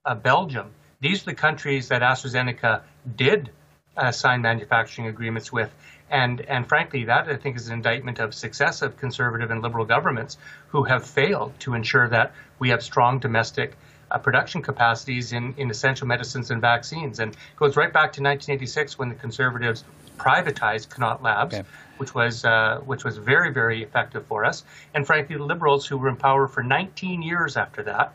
uh, 0.06 0.16
Belgium. 0.16 0.72
These 1.00 1.24
are 1.24 1.26
the 1.26 1.36
countries 1.36 1.88
that 1.90 2.02
AstraZeneca 2.02 2.82
did 3.16 3.50
uh, 3.98 4.12
sign 4.12 4.42
manufacturing 4.42 5.08
agreements 5.08 5.52
with. 5.52 5.74
And, 6.10 6.42
and 6.42 6.68
frankly, 6.68 7.06
that 7.06 7.28
I 7.28 7.36
think 7.36 7.58
is 7.58 7.68
an 7.68 7.74
indictment 7.74 8.20
of 8.20 8.34
successive 8.34 8.98
conservative 8.98 9.52
and 9.52 9.62
liberal 9.62 9.86
governments 9.86 10.38
who 10.70 10.84
have 10.84 11.06
failed 11.06 11.60
to 11.62 11.74
ensure 11.74 12.08
that 12.10 12.34
we 12.60 12.70
have 12.70 12.82
strong 12.82 13.20
domestic 13.20 13.76
uh, 14.10 14.18
production 14.18 14.62
capacities 14.62 15.34
in, 15.34 15.54
in 15.58 15.70
essential 15.70 16.08
medicines 16.08 16.50
and 16.50 16.62
vaccines. 16.62 17.20
And 17.20 17.36
goes 17.58 17.76
right 17.76 17.92
back 17.92 18.14
to 18.14 18.22
1986 18.22 18.98
when 18.98 19.10
the 19.10 19.16
conservatives 19.16 19.84
privatized 20.18 20.90
Connaught 20.90 21.22
Labs, 21.22 21.56
okay. 21.56 21.68
which 21.98 22.16
was 22.16 22.46
uh, 22.46 22.80
which 22.86 23.04
was 23.04 23.18
very 23.18 23.52
very 23.52 23.84
effective 23.84 24.26
for 24.28 24.46
us. 24.46 24.64
And 24.94 25.06
frankly, 25.06 25.36
the 25.36 25.44
liberals 25.44 25.86
who 25.86 25.98
were 25.98 26.08
in 26.08 26.16
power 26.16 26.48
for 26.48 26.64
19 26.64 27.22
years 27.22 27.58
after 27.58 27.84
that 27.84 28.14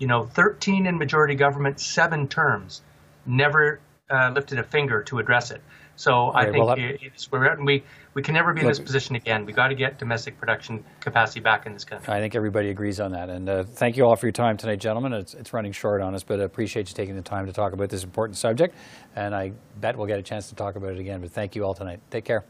you 0.00 0.06
know, 0.06 0.24
13 0.24 0.86
in 0.86 0.98
majority 0.98 1.36
government, 1.36 1.78
seven 1.78 2.26
terms, 2.26 2.80
never 3.26 3.78
uh, 4.10 4.30
lifted 4.34 4.58
a 4.58 4.62
finger 4.62 5.02
to 5.04 5.18
address 5.18 5.50
it. 5.50 5.62
So 5.96 6.32
I 6.34 6.50
think 6.50 6.64
well, 6.64 6.74
it's 6.78 7.30
we're 7.30 7.62
we 7.62 7.84
we 8.14 8.22
can 8.22 8.34
never 8.34 8.54
be 8.54 8.60
in 8.60 8.66
look, 8.66 8.74
this 8.74 8.80
position 8.80 9.16
again. 9.16 9.44
We 9.44 9.52
got 9.52 9.68
to 9.68 9.74
get 9.74 9.98
domestic 9.98 10.38
production 10.38 10.82
capacity 10.98 11.40
back 11.40 11.66
in 11.66 11.74
this 11.74 11.84
country. 11.84 12.12
I 12.12 12.20
think 12.20 12.34
everybody 12.34 12.70
agrees 12.70 13.00
on 13.00 13.12
that. 13.12 13.28
And 13.28 13.48
uh, 13.48 13.64
thank 13.64 13.98
you 13.98 14.06
all 14.06 14.16
for 14.16 14.24
your 14.24 14.32
time 14.32 14.56
tonight, 14.56 14.80
gentlemen. 14.80 15.12
It's, 15.12 15.34
it's 15.34 15.52
running 15.52 15.72
short 15.72 16.00
on 16.00 16.14
us, 16.14 16.22
but 16.22 16.40
I 16.40 16.44
appreciate 16.44 16.88
you 16.88 16.94
taking 16.94 17.16
the 17.16 17.22
time 17.22 17.44
to 17.44 17.52
talk 17.52 17.74
about 17.74 17.90
this 17.90 18.02
important 18.02 18.38
subject. 18.38 18.74
And 19.14 19.34
I 19.34 19.52
bet 19.80 19.94
we'll 19.94 20.06
get 20.06 20.18
a 20.18 20.22
chance 20.22 20.48
to 20.48 20.54
talk 20.54 20.76
about 20.76 20.92
it 20.92 20.98
again. 20.98 21.20
But 21.20 21.32
thank 21.32 21.54
you 21.54 21.64
all 21.64 21.74
tonight. 21.74 22.00
Take 22.10 22.24
care. 22.24 22.44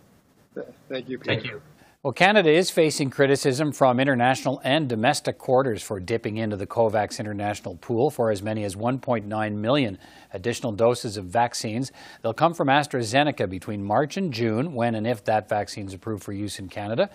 Thank 0.88 1.09
you. 1.09 1.19
Peter. 1.19 1.25
Thank 1.25 1.45
you. 1.45 1.61
Well, 2.02 2.14
Canada 2.14 2.49
is 2.50 2.71
facing 2.71 3.11
criticism 3.11 3.73
from 3.73 4.00
international 4.00 4.59
and 4.64 4.88
domestic 4.88 5.37
quarters 5.37 5.83
for 5.83 6.00
dipping 6.00 6.38
into 6.38 6.57
the 6.57 6.66
COVAX 6.66 7.21
international 7.21 7.76
pool 7.76 8.09
for 8.09 8.30
as 8.30 8.42
many 8.42 8.64
as 8.64 8.75
1.9 8.75 9.52
million 9.57 9.99
additional 10.33 10.73
doses 10.73 11.19
of 11.19 11.26
vaccines. 11.26 11.92
They'll 12.23 12.33
come 12.33 12.54
from 12.54 12.69
AstraZeneca 12.69 13.50
between 13.50 13.85
March 13.85 14.16
and 14.16 14.33
June, 14.33 14.73
when 14.73 14.95
and 14.95 15.07
if 15.07 15.23
that 15.25 15.47
vaccine 15.50 15.88
is 15.88 15.92
approved 15.92 16.23
for 16.23 16.33
use 16.33 16.59
in 16.59 16.71
Canada. 16.71 17.11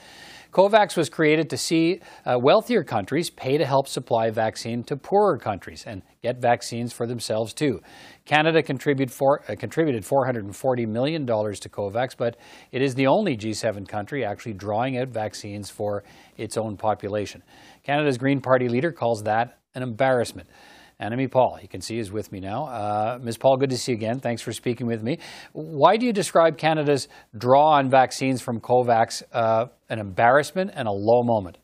COVAX 0.56 0.96
was 0.96 1.10
created 1.10 1.50
to 1.50 1.58
see 1.58 2.00
uh, 2.26 2.40
wealthier 2.42 2.82
countries 2.82 3.30
pay 3.30 3.58
to 3.58 3.66
help 3.66 3.90
supply 3.90 4.30
vaccine 4.30 4.86
to 4.86 4.96
poorer 4.96 5.38
countries 5.38 5.84
and 5.86 6.02
get 6.24 6.40
vaccines 6.40 6.94
for 6.94 7.06
themselves 7.06 7.54
too. 7.54 7.82
Canada 8.24 8.64
contributed, 8.64 9.14
for, 9.14 9.44
uh, 9.50 9.56
contributed 9.60 10.04
$440 10.06 10.88
million 10.88 11.26
to 11.26 11.34
COVAX, 11.34 12.16
but 12.18 12.38
it 12.72 12.82
is 12.82 12.96
the 12.96 13.06
only 13.06 13.36
G7 13.36 13.86
country 13.86 14.24
actually 14.24 14.54
drawing 14.54 14.98
out 14.98 15.10
vaccines 15.10 15.70
for 15.70 16.06
its 16.38 16.56
own 16.56 16.78
population. 16.78 17.44
Canada's 17.84 18.18
Green 18.18 18.40
Party 18.40 18.70
leader 18.70 18.94
calls 18.94 19.24
that 19.24 19.58
an 19.76 19.84
embarrassment. 19.84 20.48
Annamie 21.00 21.30
Paul, 21.30 21.60
you 21.62 21.68
can 21.68 21.82
see, 21.82 21.98
is 21.98 22.12
with 22.12 22.32
me 22.32 22.40
now. 22.40 22.66
Uh, 22.66 23.20
Ms. 23.22 23.38
Paul, 23.38 23.58
good 23.58 23.70
to 23.70 23.78
see 23.78 23.92
you 23.92 23.98
again. 23.98 24.20
Thanks 24.20 24.42
for 24.42 24.54
speaking 24.54 24.88
with 24.88 25.04
me. 25.04 25.20
Why 25.52 25.98
do 25.98 26.06
you 26.06 26.14
describe 26.14 26.58
Canada's 26.58 27.10
draw 27.38 27.72
on 27.72 27.90
vaccines 27.90 28.42
from 28.42 28.62
COVAX 28.62 29.24
uh, 29.34 29.68
an 29.90 30.00
embarrassment 30.00 30.72
and 30.74 30.88
a 30.88 30.92
low 30.92 31.24
moment? 31.24 31.58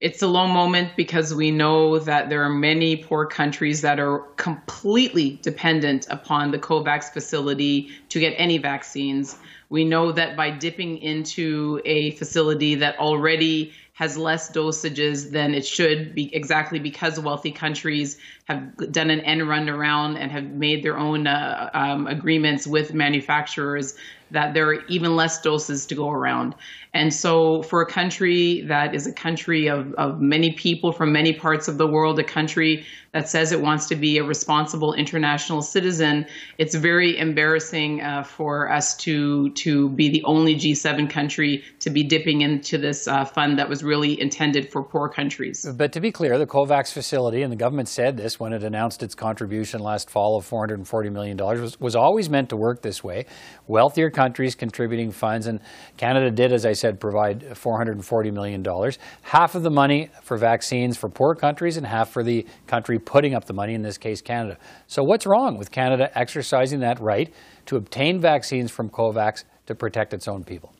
It's 0.00 0.20
a 0.20 0.26
low 0.26 0.48
moment 0.48 0.96
because 0.96 1.32
we 1.32 1.52
know 1.52 2.00
that 2.00 2.28
there 2.28 2.42
are 2.42 2.50
many 2.50 2.96
poor 2.96 3.24
countries 3.24 3.82
that 3.82 4.00
are 4.00 4.20
completely 4.34 5.38
dependent 5.42 6.08
upon 6.10 6.50
the 6.50 6.58
COVAX 6.58 7.12
facility 7.12 7.90
to 8.08 8.18
get 8.18 8.34
any 8.36 8.58
vaccines. 8.58 9.36
We 9.68 9.84
know 9.84 10.10
that 10.10 10.36
by 10.36 10.50
dipping 10.50 10.98
into 10.98 11.80
a 11.84 12.10
facility 12.12 12.74
that 12.76 12.98
already 12.98 13.74
has 13.94 14.16
less 14.16 14.50
dosages 14.50 15.30
than 15.30 15.54
it 15.54 15.66
should 15.66 16.14
be 16.14 16.34
exactly 16.34 16.78
because 16.78 17.20
wealthy 17.20 17.52
countries 17.52 18.18
have 18.46 18.74
done 18.90 19.10
an 19.10 19.20
end 19.20 19.46
run 19.46 19.68
around 19.68 20.16
and 20.16 20.32
have 20.32 20.44
made 20.44 20.82
their 20.82 20.98
own 20.98 21.26
uh, 21.26 21.68
um, 21.74 22.06
agreements 22.06 22.66
with 22.66 22.94
manufacturers 22.94 23.94
that 24.30 24.54
there 24.54 24.66
are 24.68 24.84
even 24.86 25.14
less 25.14 25.42
doses 25.42 25.84
to 25.86 25.94
go 25.94 26.10
around. 26.10 26.54
And 26.94 27.12
so, 27.12 27.62
for 27.62 27.82
a 27.82 27.86
country 27.86 28.62
that 28.62 28.94
is 28.94 29.06
a 29.06 29.12
country 29.12 29.68
of, 29.68 29.92
of 29.94 30.20
many 30.20 30.52
people 30.52 30.92
from 30.92 31.12
many 31.12 31.34
parts 31.34 31.68
of 31.68 31.76
the 31.76 31.86
world, 31.86 32.18
a 32.18 32.24
country 32.24 32.86
that 33.12 33.28
says 33.28 33.52
it 33.52 33.60
wants 33.60 33.88
to 33.88 33.94
be 33.94 34.16
a 34.16 34.24
responsible 34.24 34.94
international 34.94 35.60
citizen, 35.60 36.26
it's 36.56 36.74
very 36.74 37.18
embarrassing 37.18 38.00
uh, 38.00 38.22
for 38.22 38.72
us 38.72 38.96
to 38.96 39.50
to 39.50 39.90
be 39.90 40.08
the 40.08 40.24
only 40.24 40.54
G7 40.56 41.10
country 41.10 41.62
to 41.80 41.90
be 41.90 42.02
dipping 42.02 42.40
into 42.40 42.78
this 42.78 43.06
uh, 43.06 43.24
fund 43.26 43.58
that 43.58 43.68
was 43.68 43.84
really 43.84 44.18
intended 44.18 44.70
for 44.72 44.82
poor 44.82 45.10
countries. 45.10 45.66
But 45.76 45.92
to 45.92 46.00
be 46.00 46.10
clear, 46.10 46.38
the 46.38 46.46
COVAX 46.46 46.90
facility, 46.92 47.42
and 47.42 47.52
the 47.52 47.56
government 47.56 47.88
said 47.88 48.16
this 48.16 48.40
when 48.40 48.54
it 48.54 48.62
announced 48.62 49.02
its 49.02 49.14
contribution 49.14 49.80
last 49.80 50.08
fall 50.08 50.38
of 50.38 50.48
$440 50.48 51.12
million, 51.12 51.36
was, 51.36 51.78
was 51.78 51.94
always 51.94 52.30
meant 52.30 52.48
to 52.48 52.56
work 52.56 52.80
this 52.80 53.04
way. 53.04 53.26
Wealthier 53.66 54.10
countries 54.10 54.54
contributing 54.54 55.10
funds, 55.10 55.46
and 55.46 55.60
Canada 55.98 56.30
did, 56.30 56.52
as 56.52 56.64
I 56.64 56.72
said, 56.72 56.98
provide 56.98 57.42
$440 57.42 58.32
million. 58.32 58.64
Half 59.20 59.54
of 59.54 59.62
the 59.62 59.70
money 59.70 60.08
for 60.22 60.38
vaccines 60.38 60.96
for 60.96 61.10
poor 61.10 61.34
countries 61.34 61.76
and 61.76 61.86
half 61.86 62.08
for 62.08 62.22
the 62.22 62.46
country 62.66 62.98
putting 63.04 63.34
up 63.34 63.44
the 63.44 63.52
money, 63.52 63.74
in 63.74 63.82
this 63.82 63.98
case 63.98 64.20
Canada. 64.20 64.58
So 64.86 65.02
what's 65.02 65.26
wrong 65.26 65.58
with 65.58 65.70
Canada 65.70 66.10
exercising 66.18 66.80
that 66.80 67.00
right 67.00 67.32
to 67.66 67.76
obtain 67.76 68.20
vaccines 68.20 68.70
from 68.70 68.90
COVAX 68.90 69.44
to 69.66 69.74
protect 69.74 70.14
its 70.14 70.28
own 70.28 70.44
people? 70.44 70.74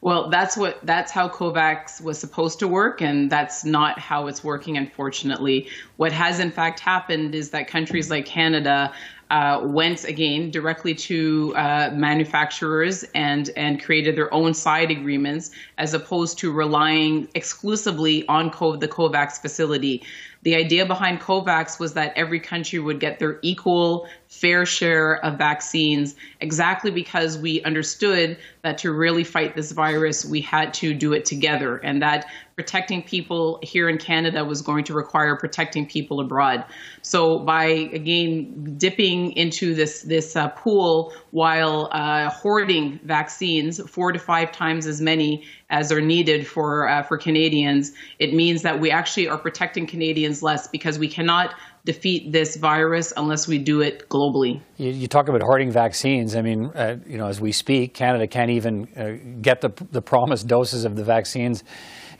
Well, 0.00 0.28
that's 0.28 0.56
what 0.56 0.84
that's 0.84 1.12
how 1.12 1.28
COVAX 1.28 2.00
was 2.00 2.18
supposed 2.18 2.58
to 2.58 2.68
work, 2.68 3.00
and 3.00 3.30
that's 3.30 3.64
not 3.64 3.98
how 3.98 4.26
it's 4.26 4.42
working, 4.42 4.76
unfortunately. 4.76 5.68
What 5.98 6.10
has 6.12 6.40
in 6.40 6.50
fact 6.50 6.80
happened 6.80 7.34
is 7.34 7.50
that 7.50 7.68
countries 7.68 8.10
like 8.10 8.26
Canada 8.26 8.92
uh, 9.30 9.60
went 9.62 10.04
again 10.04 10.50
directly 10.50 10.94
to 10.94 11.54
uh, 11.54 11.90
manufacturers 11.92 13.04
and 13.14 13.50
and 13.56 13.82
created 13.82 14.16
their 14.16 14.32
own 14.34 14.54
side 14.54 14.90
agreements 14.90 15.50
as 15.76 15.94
opposed 15.94 16.38
to 16.38 16.50
relying 16.50 17.28
exclusively 17.34 18.26
on 18.26 18.46
the 18.46 18.88
COVAX 18.88 19.40
facility. 19.40 20.02
The 20.48 20.56
idea 20.56 20.86
behind 20.86 21.20
COVAX 21.20 21.78
was 21.78 21.92
that 21.92 22.14
every 22.16 22.40
country 22.40 22.78
would 22.78 23.00
get 23.00 23.18
their 23.18 23.38
equal 23.42 24.08
fair 24.28 24.64
share 24.64 25.22
of 25.22 25.36
vaccines 25.36 26.16
exactly 26.40 26.90
because 26.90 27.36
we 27.36 27.62
understood 27.64 28.38
that 28.62 28.78
to 28.78 28.90
really 28.90 29.24
fight 29.24 29.54
this 29.54 29.72
virus, 29.72 30.24
we 30.24 30.40
had 30.40 30.72
to 30.74 30.94
do 30.94 31.12
it 31.12 31.26
together 31.26 31.76
and 31.76 32.00
that 32.00 32.24
protecting 32.58 33.04
people 33.04 33.60
here 33.62 33.88
in 33.88 33.98
Canada 33.98 34.44
was 34.44 34.62
going 34.62 34.82
to 34.82 34.92
require 34.92 35.36
protecting 35.36 35.86
people 35.86 36.18
abroad. 36.18 36.64
So 37.02 37.38
by 37.38 37.66
again 37.66 38.74
dipping 38.76 39.30
into 39.36 39.74
this 39.74 40.02
this 40.02 40.34
uh, 40.34 40.48
pool 40.48 41.12
while 41.30 41.88
uh, 41.92 42.30
hoarding 42.30 42.98
vaccines, 43.04 43.80
four 43.88 44.10
to 44.10 44.18
five 44.18 44.50
times 44.50 44.88
as 44.88 45.00
many 45.00 45.44
as 45.70 45.92
are 45.92 46.00
needed 46.00 46.48
for 46.48 46.88
uh, 46.88 47.04
for 47.04 47.16
Canadians, 47.16 47.92
it 48.18 48.34
means 48.34 48.62
that 48.62 48.80
we 48.80 48.90
actually 48.90 49.28
are 49.28 49.38
protecting 49.38 49.86
Canadians 49.86 50.37
less 50.42 50.68
because 50.68 50.98
we 50.98 51.08
cannot 51.08 51.54
defeat 51.84 52.32
this 52.32 52.56
virus 52.56 53.12
unless 53.16 53.48
we 53.48 53.58
do 53.58 53.80
it 53.80 54.08
globally. 54.08 54.60
You, 54.76 54.90
you 54.90 55.06
talk 55.06 55.28
about 55.28 55.42
hoarding 55.42 55.70
vaccines. 55.70 56.36
I 56.36 56.42
mean, 56.42 56.66
uh, 56.74 56.96
you 57.06 57.18
know, 57.18 57.26
as 57.26 57.40
we 57.40 57.52
speak, 57.52 57.94
Canada 57.94 58.26
can't 58.26 58.50
even 58.50 58.88
uh, 58.96 59.40
get 59.40 59.60
the 59.60 59.70
the 59.92 60.02
promised 60.02 60.46
doses 60.46 60.84
of 60.84 60.96
the 60.96 61.04
vaccines 61.04 61.64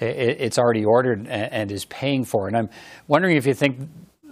it's 0.01 0.59
already 0.59 0.85
ordered 0.85 1.27
and 1.27 1.73
is 1.73 1.85
paying 1.87 2.25
for. 2.25 2.47
And 2.47 2.57
I'm 2.57 2.69
wondering 3.07 3.37
if 3.37 3.47
you 3.47 3.55
think, 3.55 3.79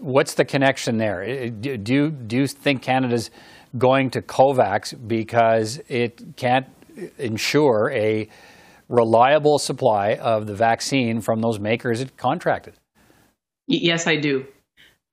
what's 0.00 0.34
the 0.34 0.44
connection 0.44 0.98
there? 0.98 1.50
Do 1.50 1.94
you, 1.94 2.10
do 2.10 2.36
you 2.36 2.46
think 2.46 2.82
Canada's 2.82 3.30
going 3.76 4.10
to 4.10 4.22
COVAX 4.22 5.08
because 5.08 5.80
it 5.88 6.36
can't 6.36 6.66
ensure 7.18 7.90
a 7.92 8.28
reliable 8.88 9.58
supply 9.58 10.14
of 10.14 10.46
the 10.46 10.54
vaccine 10.54 11.20
from 11.20 11.40
those 11.40 11.58
makers 11.58 12.00
it 12.00 12.16
contracted? 12.16 12.74
Yes, 13.66 14.06
I 14.06 14.16
do. 14.16 14.46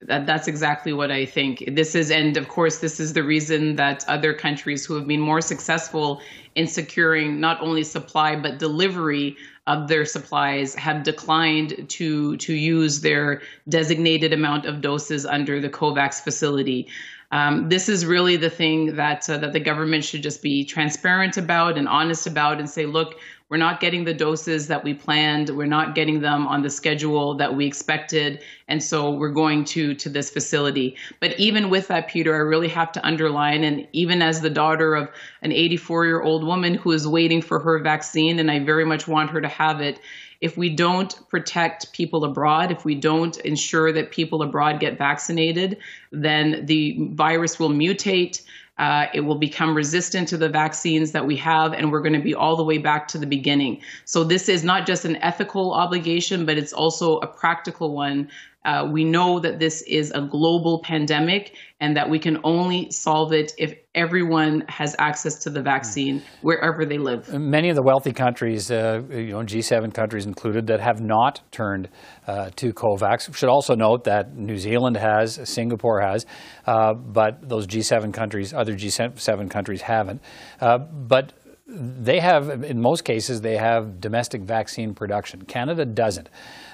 That, 0.02 0.26
that's 0.26 0.48
exactly 0.48 0.92
what 0.92 1.10
I 1.10 1.24
think. 1.24 1.64
This 1.72 1.94
is, 1.94 2.10
and 2.10 2.36
of 2.36 2.48
course, 2.48 2.78
this 2.78 3.00
is 3.00 3.14
the 3.14 3.22
reason 3.22 3.76
that 3.76 4.04
other 4.06 4.34
countries 4.34 4.84
who 4.84 4.94
have 4.94 5.06
been 5.06 5.20
more 5.20 5.40
successful 5.40 6.20
in 6.54 6.66
securing 6.66 7.40
not 7.40 7.60
only 7.60 7.84
supply 7.84 8.36
but 8.36 8.58
delivery 8.58 9.36
of 9.66 9.88
their 9.88 10.04
supplies 10.04 10.74
have 10.74 11.04
declined 11.04 11.88
to 11.88 12.36
to 12.36 12.52
use 12.52 13.00
their 13.00 13.40
designated 13.68 14.32
amount 14.32 14.66
of 14.66 14.82
doses 14.82 15.24
under 15.24 15.58
the 15.58 15.70
COVAX 15.70 16.20
facility. 16.20 16.86
Um, 17.32 17.68
this 17.70 17.88
is 17.88 18.04
really 18.04 18.36
the 18.36 18.50
thing 18.50 18.96
that 18.96 19.28
uh, 19.28 19.38
that 19.38 19.54
the 19.54 19.60
government 19.60 20.04
should 20.04 20.22
just 20.22 20.42
be 20.42 20.64
transparent 20.64 21.38
about 21.38 21.78
and 21.78 21.88
honest 21.88 22.26
about, 22.26 22.58
and 22.58 22.68
say, 22.68 22.84
look, 22.84 23.18
we're 23.54 23.58
not 23.58 23.78
getting 23.78 24.02
the 24.02 24.12
doses 24.12 24.66
that 24.66 24.82
we 24.82 24.94
planned. 24.94 25.48
We're 25.50 25.66
not 25.66 25.94
getting 25.94 26.18
them 26.18 26.48
on 26.48 26.62
the 26.62 26.70
schedule 26.70 27.36
that 27.36 27.54
we 27.54 27.66
expected. 27.66 28.42
And 28.66 28.82
so 28.82 29.12
we're 29.12 29.28
going 29.28 29.64
to, 29.66 29.94
to 29.94 30.08
this 30.08 30.28
facility. 30.28 30.96
But 31.20 31.38
even 31.38 31.70
with 31.70 31.86
that, 31.86 32.08
Peter, 32.08 32.34
I 32.34 32.38
really 32.38 32.66
have 32.66 32.90
to 32.90 33.06
underline, 33.06 33.62
and 33.62 33.86
even 33.92 34.22
as 34.22 34.40
the 34.40 34.50
daughter 34.50 34.96
of 34.96 35.08
an 35.40 35.52
84 35.52 36.04
year 36.04 36.20
old 36.20 36.42
woman 36.42 36.74
who 36.74 36.90
is 36.90 37.06
waiting 37.06 37.40
for 37.40 37.60
her 37.60 37.78
vaccine, 37.78 38.40
and 38.40 38.50
I 38.50 38.58
very 38.58 38.84
much 38.84 39.06
want 39.06 39.30
her 39.30 39.40
to 39.40 39.46
have 39.46 39.80
it, 39.80 40.00
if 40.40 40.56
we 40.56 40.68
don't 40.68 41.16
protect 41.28 41.92
people 41.92 42.24
abroad, 42.24 42.72
if 42.72 42.84
we 42.84 42.96
don't 42.96 43.36
ensure 43.38 43.92
that 43.92 44.10
people 44.10 44.42
abroad 44.42 44.80
get 44.80 44.98
vaccinated, 44.98 45.78
then 46.10 46.66
the 46.66 46.96
virus 47.12 47.60
will 47.60 47.70
mutate. 47.70 48.42
Uh, 48.76 49.06
it 49.14 49.20
will 49.20 49.38
become 49.38 49.74
resistant 49.74 50.26
to 50.28 50.36
the 50.36 50.48
vaccines 50.48 51.12
that 51.12 51.24
we 51.24 51.36
have, 51.36 51.72
and 51.72 51.92
we're 51.92 52.00
going 52.00 52.12
to 52.12 52.18
be 52.18 52.34
all 52.34 52.56
the 52.56 52.64
way 52.64 52.76
back 52.76 53.06
to 53.06 53.18
the 53.18 53.26
beginning. 53.26 53.80
So, 54.04 54.24
this 54.24 54.48
is 54.48 54.64
not 54.64 54.84
just 54.84 55.04
an 55.04 55.16
ethical 55.16 55.72
obligation, 55.72 56.44
but 56.44 56.58
it's 56.58 56.72
also 56.72 57.18
a 57.18 57.26
practical 57.26 57.94
one 57.94 58.28
uh, 58.64 58.88
we 58.90 59.04
know 59.04 59.38
that 59.40 59.58
this 59.58 59.82
is 59.82 60.10
a 60.12 60.22
global 60.22 60.80
pandemic 60.82 61.54
and 61.80 61.96
that 61.96 62.08
we 62.08 62.18
can 62.18 62.38
only 62.44 62.90
solve 62.90 63.32
it 63.32 63.52
if 63.58 63.74
everyone 63.94 64.64
has 64.68 64.96
access 64.98 65.38
to 65.40 65.50
the 65.50 65.60
vaccine 65.60 66.22
wherever 66.40 66.86
they 66.86 66.98
live. 66.98 67.32
Many 67.32 67.68
of 67.68 67.76
the 67.76 67.82
wealthy 67.82 68.12
countries, 68.12 68.70
uh, 68.70 69.02
you 69.10 69.32
know, 69.32 69.40
G7 69.40 69.92
countries 69.92 70.24
included, 70.24 70.66
that 70.68 70.80
have 70.80 71.00
not 71.00 71.42
turned 71.50 71.88
uh, 72.26 72.50
to 72.56 72.72
COVAX. 72.72 73.34
Should 73.34 73.50
also 73.50 73.74
note 73.74 74.04
that 74.04 74.34
New 74.34 74.56
Zealand 74.56 74.96
has, 74.96 75.38
Singapore 75.44 76.00
has, 76.00 76.24
uh, 76.66 76.94
but 76.94 77.46
those 77.46 77.66
G7 77.66 78.14
countries, 78.14 78.54
other 78.54 78.74
G7 78.74 79.50
countries 79.50 79.82
haven't. 79.82 80.22
Uh, 80.60 80.78
but 80.78 81.32
they 81.66 82.20
have, 82.20 82.62
in 82.62 82.80
most 82.80 83.04
cases, 83.04 83.40
they 83.40 83.56
have 83.56 84.00
domestic 84.00 84.42
vaccine 84.42 84.94
production. 84.94 85.44
Canada 85.46 85.84
doesn't. 85.86 86.28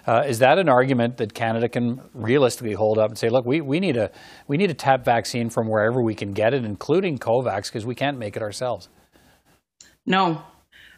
Uh, 0.07 0.25
is 0.27 0.41
that 0.41 0.59
an 0.59 0.69
argument 0.69 1.17
that 1.19 1.33
Canada 1.33 1.69
can 1.69 2.01
realistically 2.13 2.73
hold 2.73 2.99
up 2.99 3.11
and 3.11 3.19
say, 3.19 3.29
look, 3.29 3.47
we, 3.47 3.61
we, 3.61 3.79
need, 3.79 3.97
a, 3.97 4.11
we 4.49 4.57
need 4.57 4.71
a 4.71 4.75
tap 4.75 5.05
vaccine 5.05 5.49
from 5.49 5.69
wherever 5.69 6.03
we 6.03 6.15
can 6.15 6.33
get 6.33 6.55
it, 6.55 6.65
including 6.65 7.19
COVAX, 7.19 7.67
because 7.67 7.87
we 7.87 7.95
can't 7.95 8.19
make 8.19 8.37
it 8.37 8.43
ourselves? 8.43 8.89
No, 10.07 10.43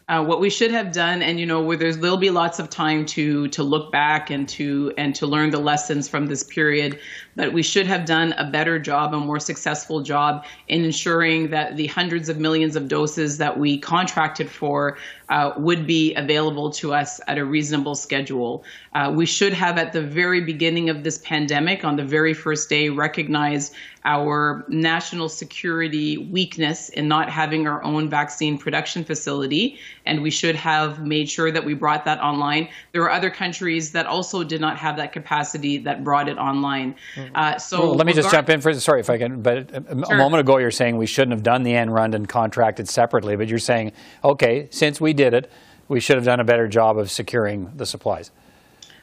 uh, 0.09 0.23
what 0.23 0.41
we 0.41 0.49
should 0.49 0.71
have 0.71 0.91
done, 0.91 1.21
and 1.21 1.39
you 1.39 1.45
know, 1.45 1.61
where 1.61 1.77
there's 1.77 1.97
there'll 1.97 2.17
be 2.17 2.29
lots 2.29 2.59
of 2.59 2.69
time 2.69 3.05
to 3.05 3.47
to 3.49 3.63
look 3.63 3.91
back 3.91 4.29
and 4.29 4.49
to 4.49 4.93
and 4.97 5.15
to 5.15 5.25
learn 5.25 5.49
the 5.49 5.59
lessons 5.59 6.09
from 6.09 6.25
this 6.27 6.43
period. 6.43 6.99
But 7.35 7.53
we 7.53 7.63
should 7.63 7.87
have 7.87 8.05
done 8.05 8.33
a 8.33 8.49
better 8.49 8.77
job, 8.79 9.13
a 9.13 9.19
more 9.19 9.39
successful 9.39 10.01
job 10.01 10.45
in 10.67 10.83
ensuring 10.83 11.49
that 11.49 11.77
the 11.77 11.87
hundreds 11.87 12.29
of 12.29 12.37
millions 12.37 12.75
of 12.75 12.87
doses 12.87 13.37
that 13.37 13.59
we 13.59 13.77
contracted 13.77 14.49
for 14.49 14.97
uh, 15.29 15.53
would 15.57 15.87
be 15.87 16.13
available 16.15 16.69
to 16.69 16.93
us 16.93 17.19
at 17.27 17.37
a 17.37 17.45
reasonable 17.45 17.95
schedule. 17.95 18.63
Uh, 18.93 19.11
we 19.15 19.25
should 19.25 19.53
have, 19.53 19.77
at 19.77 19.93
the 19.93 20.01
very 20.01 20.41
beginning 20.41 20.89
of 20.89 21.03
this 21.03 21.17
pandemic, 21.19 21.83
on 21.83 21.95
the 21.95 22.03
very 22.03 22.33
first 22.33 22.69
day, 22.69 22.89
recognized 22.89 23.73
our 24.05 24.65
national 24.67 25.29
security 25.29 26.17
weakness 26.17 26.89
in 26.89 27.07
not 27.07 27.29
having 27.29 27.67
our 27.67 27.81
own 27.83 28.09
vaccine 28.09 28.57
production 28.57 29.03
facility, 29.03 29.79
and 30.05 30.21
we 30.21 30.29
should 30.29 30.55
have 30.55 31.05
made 31.05 31.29
sure 31.29 31.51
that 31.51 31.63
we 31.63 31.73
brought 31.73 32.03
that 32.05 32.19
online. 32.19 32.67
There 32.91 33.01
are 33.03 33.11
other 33.11 33.29
countries 33.29 33.91
that 33.93 34.05
also 34.05 34.43
did 34.43 34.59
not 34.59 34.77
have 34.77 34.97
that 34.97 35.13
capacity 35.13 35.77
that 35.79 36.03
brought 36.03 36.27
it 36.27 36.37
online. 36.37 36.95
Mm-hmm. 37.15 37.22
Uh, 37.33 37.57
so 37.57 37.79
well, 37.79 37.95
let 37.95 38.07
me 38.07 38.13
just 38.13 38.31
jump 38.31 38.49
in 38.49 38.61
for 38.61 38.73
sorry 38.73 38.99
if 38.99 39.09
I 39.09 39.17
can, 39.17 39.41
but 39.41 39.71
a, 39.71 40.05
sure. 40.05 40.17
moment 40.17 40.41
ago 40.41 40.57
you're 40.57 40.71
saying 40.71 40.97
we 40.97 41.05
shouldn't 41.05 41.31
have 41.31 41.43
done 41.43 41.63
the 41.63 41.75
end 41.75 41.93
run 41.93 42.13
and 42.13 42.27
contracted 42.27 42.89
separately, 42.89 43.35
but 43.35 43.47
you're 43.47 43.59
saying 43.59 43.91
okay, 44.23 44.67
since 44.71 44.99
we 44.99 45.13
did 45.13 45.33
it, 45.33 45.51
we 45.87 45.99
should 45.99 46.15
have 46.15 46.25
done 46.25 46.39
a 46.39 46.43
better 46.43 46.67
job 46.67 46.97
of 46.97 47.11
securing 47.11 47.71
the 47.75 47.85
supplies. 47.85 48.31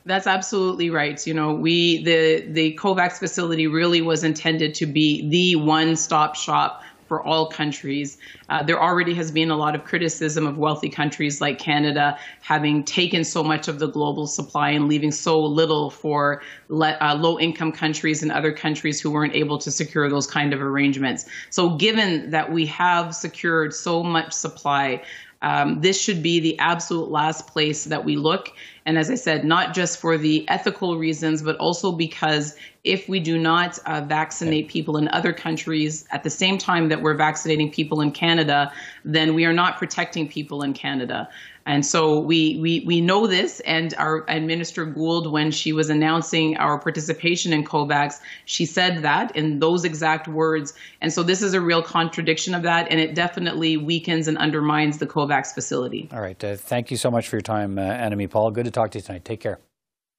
That's 0.07 0.27
absolutely 0.27 0.91
right. 0.91 1.25
You 1.27 1.35
know, 1.35 1.53
we 1.53 2.03
the 2.03 2.47
the 2.49 2.77
COVAX 2.77 3.19
facility 3.19 3.67
really 3.67 4.01
was 4.01 4.25
intended 4.25 4.75
to 4.77 4.87
be 4.87 5.29
the 5.29 5.57
one-stop 5.57 6.37
shop 6.37 6.83
for 7.11 7.27
all 7.27 7.49
countries. 7.49 8.19
Uh, 8.51 8.63
there 8.63 8.81
already 8.81 9.15
has 9.15 9.33
been 9.33 9.51
a 9.51 9.57
lot 9.57 9.75
of 9.75 9.83
criticism 9.83 10.47
of 10.47 10.57
wealthy 10.57 10.89
countries 10.89 11.41
like 11.41 11.59
Canada 11.59 12.17
having 12.41 12.85
taken 12.85 13.25
so 13.25 13.43
much 13.43 13.67
of 13.67 13.81
the 13.81 13.89
global 13.89 14.29
supply 14.29 14.71
and 14.71 14.87
leaving 14.87 15.11
so 15.11 15.41
little 15.41 15.91
for 15.91 16.41
uh, 16.71 17.19
low 17.19 17.37
income 17.41 17.73
countries 17.73 18.23
and 18.23 18.31
other 18.31 18.53
countries 18.53 19.01
who 19.01 19.11
weren't 19.11 19.35
able 19.35 19.59
to 19.59 19.73
secure 19.73 20.09
those 20.09 20.29
kind 20.29 20.53
of 20.53 20.63
arrangements. 20.63 21.25
So, 21.51 21.71
given 21.71 22.31
that 22.31 22.53
we 22.53 22.65
have 22.67 23.13
secured 23.13 23.75
so 23.75 24.05
much 24.05 24.33
supply, 24.33 25.03
um, 25.43 25.81
this 25.81 26.01
should 26.01 26.23
be 26.23 26.39
the 26.41 26.59
absolute 26.59 27.11
last 27.11 27.47
place 27.47 27.85
that 27.85 28.05
we 28.05 28.17
look. 28.17 28.53
And 28.85 28.99
as 28.99 29.11
I 29.11 29.15
said, 29.15 29.45
not 29.45 29.75
just 29.75 29.99
for 29.99 30.19
the 30.19 30.47
ethical 30.49 30.99
reasons, 30.99 31.43
but 31.43 31.57
also 31.57 31.93
because 31.93 32.57
if 32.85 33.09
we 33.09 33.21
do 33.21 33.39
not 33.39 33.79
uh, 33.87 34.01
vaccinate 34.03 34.69
people 34.69 34.97
in 34.97 35.09
other 35.09 35.33
countries 35.33 36.07
at 36.11 36.25
the 36.25 36.31
same 36.31 36.59
time 36.59 36.89
that 36.89 37.03
we're 37.03 37.15
vaccinating 37.15 37.71
people 37.71 38.01
in 38.01 38.11
Canada, 38.11 38.73
then 39.05 39.35
we 39.35 39.45
are 39.45 39.53
not 39.53 39.79
protecting 39.79 40.29
people 40.29 40.63
in 40.63 40.73
Canada. 40.73 41.29
And 41.71 41.87
so 41.87 42.19
we, 42.19 42.59
we, 42.61 42.81
we 42.85 43.01
know 43.01 43.29
this, 43.29 43.61
and 43.61 43.95
our 43.97 44.25
and 44.29 44.45
Minister 44.49 44.85
Gould, 44.85 45.31
when 45.31 45.53
she 45.53 45.73
was 45.73 45.89
announcing 45.89 46.57
our 46.57 46.81
participation 46.81 47.53
in 47.53 47.63
COVAX, 47.63 48.19
she 48.45 48.67
said 48.67 49.03
that 49.03 49.37
in 49.37 49.61
those 49.61 49.85
exact 49.85 50.27
words. 50.27 50.75
And 51.01 51.13
so 51.13 51.23
this 51.23 51.43
is 51.43 51.55
a 51.55 51.61
real 51.61 51.81
contradiction 51.81 52.57
of 52.57 52.65
that, 52.65 52.89
and 52.91 52.99
it 52.99 53.15
definitely 53.15 53.77
weakens 53.77 54.27
and 54.27 54.37
undermines 54.37 54.99
the 54.99 55.07
COVAX 55.07 55.55
facility. 55.55 56.09
All 56.13 56.21
right. 56.21 56.43
Uh, 56.43 56.57
thank 56.57 56.91
you 56.91 56.97
so 56.97 57.09
much 57.09 57.29
for 57.29 57.37
your 57.37 57.43
time, 57.43 57.79
uh, 57.79 57.83
Annamie 57.83 58.29
Paul. 58.29 58.51
Good 58.51 58.65
to 58.65 58.73
talk 58.73 58.91
to 58.91 58.99
you 58.99 59.03
tonight. 59.03 59.25
Take 59.25 59.39
care. 59.39 59.61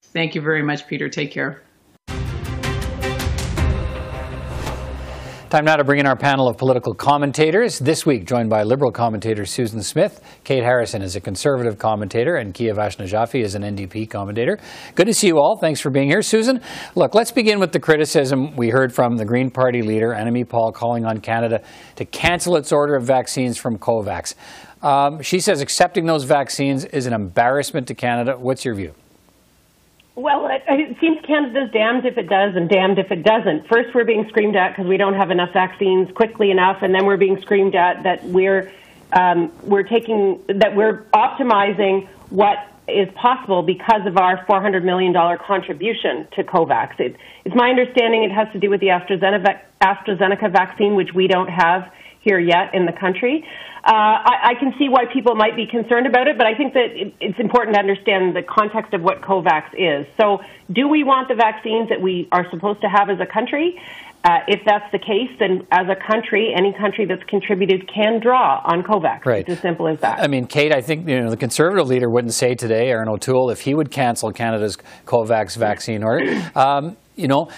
Thank 0.02 0.36
you 0.36 0.42
very 0.42 0.64
much, 0.64 0.88
Peter. 0.88 1.10
Take 1.10 1.32
care. 1.32 1.64
Time 5.52 5.66
now 5.66 5.76
to 5.76 5.84
bring 5.84 6.00
in 6.00 6.08
our 6.08 6.16
panel 6.16 6.48
of 6.48 6.58
political 6.58 6.94
commentators. 6.94 7.78
This 7.78 8.06
week, 8.06 8.26
joined 8.26 8.50
by 8.50 8.64
Liberal 8.64 8.90
commentator 8.90 9.46
Susan 9.46 9.84
Smith. 9.84 10.24
Kate 10.46 10.64
Harrison 10.64 11.02
is 11.02 11.18
a 11.18 11.20
Conservative 11.20 11.78
commentator, 11.78 12.38
and 12.38 12.54
Kia 12.54 12.74
Vaishnaw 12.74 13.04
is 13.34 13.54
an 13.54 13.64
NDP 13.64 14.10
commentator. 14.10 14.58
Good 14.96 15.08
to 15.08 15.14
see 15.14 15.28
you 15.28 15.40
all. 15.40 15.58
Thanks 15.58 15.82
for 15.82 15.90
being 15.90 16.08
here. 16.08 16.22
Susan, 16.22 16.62
look, 16.96 17.14
let's 17.14 17.34
begin 17.34 17.60
with 17.60 17.74
the 17.74 17.82
criticism 17.82 18.56
we 18.56 18.70
heard 18.70 18.96
from 18.96 19.18
the 19.18 19.26
Green 19.26 19.52
Party 19.52 19.82
leader, 19.82 20.16
Annamie 20.18 20.48
Paul, 20.48 20.72
calling 20.72 21.06
on 21.06 21.20
Canada 21.20 21.62
to 21.98 22.06
cancel 22.06 22.56
its 22.56 22.72
order 22.72 22.96
of 22.96 23.04
vaccines 23.04 23.58
from 23.58 23.78
COVAX. 23.78 24.36
Um, 24.82 25.22
she 25.22 25.42
says 25.42 25.60
accepting 25.60 26.06
those 26.06 26.24
vaccines 26.24 26.86
is 26.86 27.08
an 27.08 27.14
embarrassment 27.14 27.90
to 27.90 27.94
Canada. 27.94 28.38
What's 28.40 28.64
your 28.64 28.76
view? 28.76 28.94
Well, 30.22 30.46
it, 30.46 30.62
it, 30.68 30.98
seems 31.02 31.20
Canada's 31.26 31.72
damned 31.72 32.06
if 32.06 32.16
it 32.16 32.30
does 32.30 32.56
and 32.56 32.70
damned 32.70 33.00
if 33.00 33.12
it 33.12 33.24
doesn't. 33.24 33.68
First, 33.68 33.96
we're 33.96 34.06
being 34.06 34.28
screamed 34.30 34.56
at 34.56 34.70
because 34.70 34.86
we 34.86 34.98
don't 34.98 35.16
have 35.16 35.32
enough 35.32 35.52
vaccines 35.52 36.12
quickly 36.12 36.52
enough, 36.52 36.84
and 36.84 36.94
then 36.94 37.08
we're 37.08 37.18
being 37.18 37.42
screamed 37.42 37.74
at 37.74 38.04
that 38.04 38.24
we're 38.26 38.72
um, 39.14 39.52
we're 39.64 39.82
taking 39.82 40.40
that 40.48 40.76
we're 40.76 41.06
optimizing 41.14 42.08
what 42.30 42.60
is 42.88 43.10
possible 43.16 43.64
because 43.64 44.06
of 44.06 44.18
our 44.18 44.46
$400 44.46 44.84
million 44.84 45.12
contribution 45.40 46.28
to 46.36 46.44
COVAX. 46.44 47.00
It, 47.00 47.16
it's 47.44 47.56
my 47.56 47.72
understanding 47.72 48.24
it 48.24 48.32
has 48.32 48.48
to 48.54 48.60
do 48.60 48.70
with 48.70 48.80
the 48.80 48.88
AstraZeneca, 48.88 49.60
AstraZeneca 49.82 50.52
vaccine, 50.52 50.94
which 50.94 51.14
we 51.16 51.26
don't 51.26 51.50
have 51.50 51.92
here 52.22 52.40
yet 52.40 52.74
in 52.74 52.86
the 52.86 52.94
country. 52.94 53.44
Uh, 53.84 53.90
I, 53.92 54.52
I, 54.52 54.54
can 54.60 54.74
see 54.78 54.90
why 54.90 55.06
people 55.12 55.34
might 55.34 55.56
be 55.56 55.66
concerned 55.66 56.06
about 56.06 56.28
it, 56.28 56.38
but 56.38 56.46
I 56.46 56.54
think 56.54 56.74
that 56.74 56.94
it, 56.94 57.16
it's 57.20 57.40
important 57.40 57.74
to 57.74 57.80
understand 57.80 58.36
the 58.36 58.44
context 58.44 58.94
of 58.94 59.02
what 59.02 59.22
COVAX 59.22 59.74
is. 59.74 60.06
So, 60.22 60.38
do 60.72 60.88
we 60.88 61.04
want 61.04 61.30
the 61.30 61.36
vaccines 61.36 61.90
that 61.90 62.00
we 62.00 62.30
are 62.32 62.46
supposed 62.52 62.82
to 62.82 62.88
have 62.88 63.10
as 63.10 63.20
a 63.20 63.26
country? 63.26 63.82
Uh, 64.24 64.38
if 64.48 64.62
that's 64.68 64.86
the 64.92 65.00
case, 65.00 65.32
then 65.40 65.66
as 65.72 65.88
a 65.90 65.96
country, 65.96 66.54
any 66.56 66.74
country 66.74 67.06
that's 67.06 67.24
contributed 67.24 67.90
can 67.92 68.20
draw 68.20 68.62
on 68.64 68.84
COVAX. 68.84 69.26
Right. 69.26 69.42
It's 69.42 69.58
as 69.58 69.60
simple 69.62 69.88
as 69.88 70.00
that. 70.02 70.20
I 70.20 70.28
mean, 70.28 70.46
Kate, 70.46 70.72
I 70.72 70.82
think 70.82 71.10
you 71.10 71.20
know 71.20 71.32
the 71.32 71.38
Conservative 71.38 71.88
leader 71.88 72.08
wouldn't 72.08 72.36
say 72.36 72.54
today, 72.54 72.90
Erin 72.90 73.10
O'Toole, 73.10 73.50
if 73.50 73.62
he 73.62 73.74
would 73.74 73.90
cancel 73.90 74.32
Canada's 74.32 74.78
COVAX 75.06 75.58
vaccine 75.58 76.04
order. 76.04 76.40
Um, 76.54 76.98
you 77.16 77.28
know, 77.28 77.50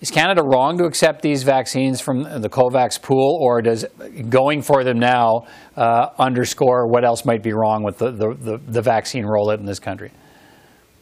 Is 0.00 0.10
Canada 0.10 0.42
wrong 0.42 0.78
to 0.78 0.84
accept 0.84 1.20
these 1.20 1.42
vaccines 1.42 2.00
from 2.00 2.22
the 2.22 2.48
COVAX 2.48 3.02
pool, 3.02 3.36
or 3.38 3.60
does 3.60 3.84
going 4.30 4.62
for 4.62 4.82
them 4.82 4.98
now 4.98 5.44
uh, 5.76 6.08
underscore 6.18 6.86
what 6.86 7.04
else 7.04 7.26
might 7.26 7.42
be 7.42 7.52
wrong 7.52 7.82
with 7.82 7.98
the, 7.98 8.10
the, 8.10 8.34
the, 8.34 8.60
the 8.66 8.80
vaccine 8.80 9.24
rollout 9.24 9.58
in 9.58 9.66
this 9.66 9.78
country? 9.78 10.10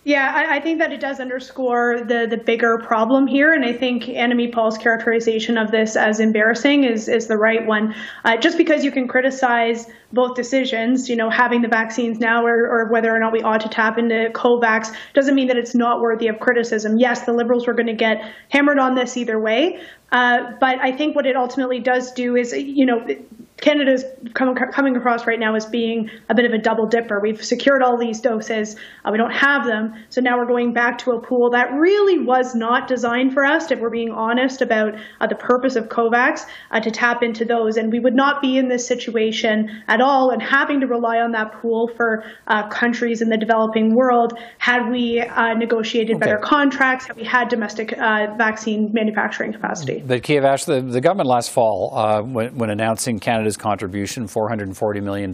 Yeah, 0.09 0.33
I, 0.35 0.57
I, 0.57 0.61
think 0.61 0.79
that 0.79 0.91
it 0.91 1.01
does 1.01 1.21
underscore 1.21 2.01
the 2.01 2.27
the 2.27 2.39
bigger 2.39 2.79
problem 2.79 3.27
here, 3.27 3.53
and 3.53 3.63
I 3.63 3.75
think 3.75 4.05
Annamie 4.05 4.51
Paul's 4.51 4.79
characterization 4.79 5.59
of 5.59 5.71
this 5.71 5.97
as 5.97 6.19
embarrassing 6.19 6.85
is 6.85 7.09
is 7.09 7.27
the 7.27 7.37
right 7.37 7.67
one. 7.67 7.95
Uh, 8.25 8.39
just 8.39 8.57
because 8.57 8.87
you 8.87 8.91
can 8.91 9.07
criticize 9.07 9.87
both 10.15 10.35
decisions, 10.35 11.11
you 11.11 11.17
know, 11.17 11.29
having 11.29 11.61
the 11.61 11.69
vaccines 11.69 12.19
now 12.19 12.47
or, 12.47 12.71
or 12.71 12.89
whether 12.91 13.15
or 13.15 13.19
not 13.19 13.35
we 13.35 13.43
ought 13.43 13.61
to 13.61 13.69
tap 13.69 13.99
into 13.99 14.31
COVAX, 14.33 14.97
doesn't 15.13 15.35
mean 15.35 15.49
that 15.49 15.59
it's 15.59 15.75
not 15.75 16.01
worthy 16.01 16.29
of 16.29 16.41
criticism. 16.41 16.97
Yes, 16.97 17.27
the 17.27 17.35
Liberals 17.35 17.67
were 17.67 17.75
going 17.75 17.89
to 17.89 17.93
get 17.93 18.33
hammered 18.49 18.79
on 18.79 18.95
this 18.95 19.15
either 19.19 19.39
way, 19.39 19.79
uh, 20.11 20.53
but 20.59 20.79
I 20.79 20.91
think 20.91 21.17
what 21.17 21.27
it 21.27 21.37
ultimately 21.37 21.81
does 21.81 22.13
do 22.13 22.35
is, 22.35 22.55
you 22.55 22.87
know, 22.87 23.07
Canada 23.07 23.25
is 23.67 24.05
com- 24.35 24.55
coming 24.55 24.97
across 24.97 25.27
right 25.27 25.39
now 25.39 25.55
as 25.55 25.67
being 25.67 26.11
a 26.29 26.35
bit 26.35 26.45
of 26.45 26.53
a 26.53 26.59
double 26.59 26.87
dipper. 26.87 27.21
We've 27.21 27.43
secured 27.45 27.83
all 27.83 27.99
these 27.99 28.21
doses, 28.21 28.77
uh, 29.05 29.11
we 29.11 29.19
don't 29.19 29.33
have 29.33 29.67
them, 29.67 29.95
so 30.09 30.21
now 30.21 30.39
we're 30.39 30.47
going 30.47 30.73
back 30.73 30.99
to 30.99 31.13
a 31.13 31.21
pool 31.21 31.51
that 31.51 31.73
really 31.73 32.19
was 32.19 32.55
not 32.55 32.89
designed 32.89 33.33
for 33.33 33.45
us, 33.45 33.71
if 33.71 33.81
we're 33.81 33.91
being 33.91 34.11
honest 34.11 34.63
about 34.63 34.95
uh, 35.21 35.27
the 35.27 35.35
purpose 35.35 35.77
of 35.77 35.89
COVAX, 35.89 36.47
uh, 36.71 36.81
to 36.81 36.91
tap 36.91 37.23
into 37.23 37.45
those. 37.45 37.77
And 37.77 37.93
we 37.93 38.01
would 38.01 38.15
not 38.15 38.41
be 38.41 38.59
in 38.59 38.69
this 38.69 38.87
situation 38.87 39.83
at 39.89 40.01
all 40.01 40.31
and 40.31 40.43
having 40.43 40.81
to 40.81 40.87
rely 40.87 41.19
on 41.19 41.33
that 41.33 41.53
pool 41.61 41.91
for 41.97 42.25
uh, 42.47 42.69
countries 42.69 43.23
in 43.23 43.29
the 43.29 43.37
developing 43.37 43.95
world 43.95 44.39
had 44.59 44.91
we 44.91 45.21
uh, 45.21 45.55
negotiated 45.55 46.17
okay. 46.17 46.27
better 46.27 46.39
contracts, 46.39 47.07
had 47.07 47.17
we 47.17 47.25
had 47.25 47.49
domestic 47.49 47.93
uh, 47.99 48.35
vaccine 48.37 48.91
manufacturing 48.93 49.53
capacity. 49.53 50.03
But 50.05 50.23
Kiavash, 50.23 50.65
the, 50.67 50.81
the 50.81 51.01
government 51.01 51.29
last 51.29 51.51
fall, 51.51 52.23
when, 52.25 52.55
when 52.57 52.71
announcing 52.71 53.19
Canada 53.19 53.48
Canada's 53.49 53.57
contribution, 53.57 54.27
$440 54.27 55.03
million, 55.03 55.33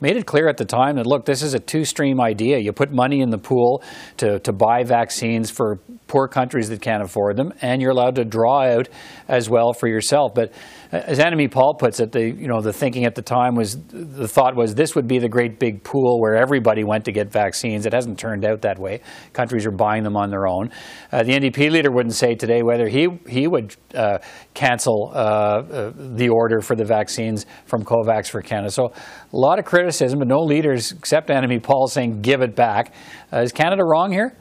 made 0.00 0.16
it 0.16 0.26
clear 0.26 0.48
at 0.48 0.56
the 0.56 0.64
time 0.64 0.96
that, 0.96 1.06
look, 1.06 1.24
this 1.24 1.42
is 1.42 1.54
a 1.54 1.58
two-stream 1.58 2.20
idea. 2.20 2.58
You 2.58 2.72
put 2.72 2.92
money 2.92 3.20
in 3.20 3.30
the 3.30 3.38
pool 3.38 3.82
to, 4.18 4.38
to 4.40 4.52
buy 4.52 4.84
vaccines 4.84 5.50
for 5.50 5.78
poor 6.12 6.28
countries 6.28 6.68
that 6.68 6.82
can't 6.82 7.02
afford 7.02 7.38
them, 7.38 7.54
and 7.62 7.80
you're 7.80 7.90
allowed 7.90 8.16
to 8.16 8.24
draw 8.24 8.60
out 8.64 8.86
as 9.28 9.48
well 9.48 9.72
for 9.72 9.88
yourself. 9.88 10.34
But 10.34 10.52
as 10.92 11.18
Annamie 11.18 11.50
Paul 11.50 11.74
puts 11.74 12.00
it, 12.00 12.12
the 12.12 12.20
you 12.20 12.48
know 12.48 12.60
the 12.60 12.72
thinking 12.72 13.06
at 13.06 13.14
the 13.14 13.22
time 13.22 13.54
was 13.54 13.78
the 13.88 14.28
thought 14.28 14.54
was 14.54 14.74
this 14.74 14.94
would 14.94 15.08
be 15.08 15.18
the 15.18 15.28
great 15.30 15.58
big 15.58 15.82
pool 15.82 16.20
where 16.20 16.36
everybody 16.36 16.84
went 16.84 17.06
to 17.06 17.12
get 17.12 17.32
vaccines. 17.32 17.86
It 17.86 17.94
hasn't 17.94 18.18
turned 18.18 18.44
out 18.44 18.60
that 18.60 18.78
way. 18.78 19.00
Countries 19.32 19.64
are 19.64 19.70
buying 19.70 20.02
them 20.02 20.14
on 20.14 20.28
their 20.28 20.46
own. 20.46 20.70
Uh, 21.10 21.22
the 21.22 21.32
NDP 21.32 21.70
leader 21.70 21.90
wouldn't 21.90 22.14
say 22.14 22.34
today 22.34 22.62
whether 22.62 22.88
he 22.88 23.08
he 23.26 23.48
would 23.48 23.74
uh, 23.94 24.18
cancel 24.52 25.12
uh, 25.14 25.16
uh, 25.16 25.92
the 25.96 26.28
order 26.28 26.60
for 26.60 26.76
the 26.76 26.84
vaccines 26.84 27.46
from 27.64 27.86
COVAX 27.86 28.28
for 28.28 28.42
Canada. 28.42 28.70
So 28.70 28.92
a 29.32 29.36
lot 29.36 29.58
of 29.58 29.64
criticism, 29.64 30.18
but 30.18 30.28
no 30.28 30.40
leaders 30.40 30.92
except 30.92 31.30
Annamie 31.30 31.62
Paul 31.62 31.86
saying 31.86 32.20
give 32.20 32.42
it 32.42 32.54
back. 32.54 32.92
Uh, 33.32 33.38
is 33.38 33.52
Canada 33.52 33.82
wrong 33.82 34.12
here? 34.12 34.36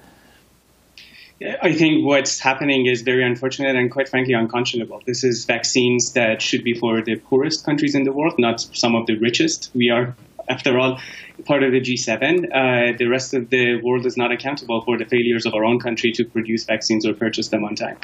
I 1.62 1.73
think 1.73 2.06
what's 2.06 2.39
happening 2.39 2.86
is 2.86 3.01
very 3.01 3.23
unfortunate 3.25 3.75
and 3.75 3.89
quite 3.89 4.08
frankly 4.08 4.34
unconscionable. 4.34 5.01
This 5.06 5.23
is 5.23 5.45
vaccines 5.45 6.13
that 6.13 6.41
should 6.41 6.63
be 6.63 6.73
for 6.73 7.01
the 7.01 7.15
poorest 7.15 7.65
countries 7.65 7.95
in 7.95 8.04
the 8.04 8.12
world, 8.12 8.36
not 8.38 8.62
some 8.62 8.95
of 8.95 9.08
the 9.08 9.17
richest. 9.17 9.71
We 9.73 9.89
are, 9.89 10.15
after 10.49 10.77
all, 10.77 10.99
part 11.45 11.63
of 11.63 11.71
the 11.71 11.82
G7. 11.82 12.45
Uh, 12.45 12.97
the 12.97 13.08
rest 13.08 13.34
of 13.34 13.49
the 13.49 13.82
world 13.82 14.06
is 14.06 14.17
not 14.17 14.32
accountable 14.32 14.82
for 14.82 14.97
the 14.99 15.06
failures 15.06 15.47
of 15.47 15.56
our 15.56 15.65
own 15.65 15.80
country 15.80 16.12
to 16.12 16.25
produce 16.25 16.65
vaccines 16.65 17.08
or 17.08 17.13
purchase 17.13 17.47
them 17.47 17.63
on 17.63 17.75
time. 17.75 17.97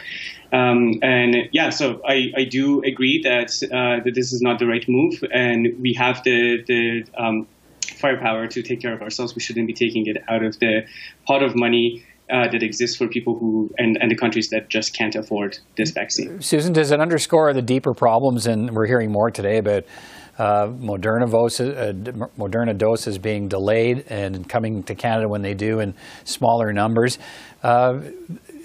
Um, 0.52 1.00
and 1.04 1.36
yeah, 1.52 1.69
so 1.69 2.02
I, 2.08 2.32
I 2.36 2.43
do 2.45 2.82
agree 2.82 3.21
that 3.23 3.52
uh, 3.65 4.04
that 4.04 4.15
this 4.15 4.34
is 4.34 4.41
not 4.41 4.58
the 4.58 4.65
right 4.65 4.86
move, 4.88 5.23
and 5.32 5.80
we 5.80 5.93
have 5.93 6.23
the 6.23 6.63
the 6.65 7.04
um, 7.15 7.47
firepower 7.97 8.47
to 8.47 8.63
take 8.63 8.82
care 8.82 8.93
of 8.93 9.02
ourselves. 9.04 9.36
We 9.36 9.41
shouldn't 9.41 9.67
be 9.67 9.73
taking 9.73 10.08
it 10.08 10.23
out 10.28 10.43
of 10.43 10.58
the 10.60 10.86
pot 11.28 11.43
of 11.43 11.56
money 11.56 12.04
uh, 12.29 12.47
that 12.51 12.63
exists 12.63 12.97
for 12.97 13.07
people 13.07 13.37
who 13.37 13.69
and, 13.77 13.97
and 14.01 14.11
the 14.11 14.15
countries 14.15 14.49
that 14.49 14.69
just 14.69 14.93
can't 14.93 15.15
afford 15.15 15.57
this 15.77 15.91
vaccine. 15.91 16.41
Susan, 16.41 16.73
does 16.73 16.91
it 16.91 16.99
underscore 16.99 17.53
the 17.53 17.61
deeper 17.61 17.93
problems? 17.93 18.47
And 18.47 18.71
we're 18.71 18.87
hearing 18.87 19.11
more 19.11 19.31
today 19.31 19.57
about 19.57 19.85
uh, 20.37 20.67
Moderna, 20.67 21.29
doses, 21.29 21.75
uh, 21.75 21.93
Moderna 22.37 22.77
doses 22.77 23.17
being 23.17 23.47
delayed 23.47 24.05
and 24.09 24.47
coming 24.47 24.83
to 24.83 24.93
Canada 24.93 25.27
when 25.27 25.41
they 25.41 25.53
do 25.53 25.79
in 25.79 25.95
smaller 26.25 26.71
numbers. 26.71 27.17
Uh, 27.63 28.01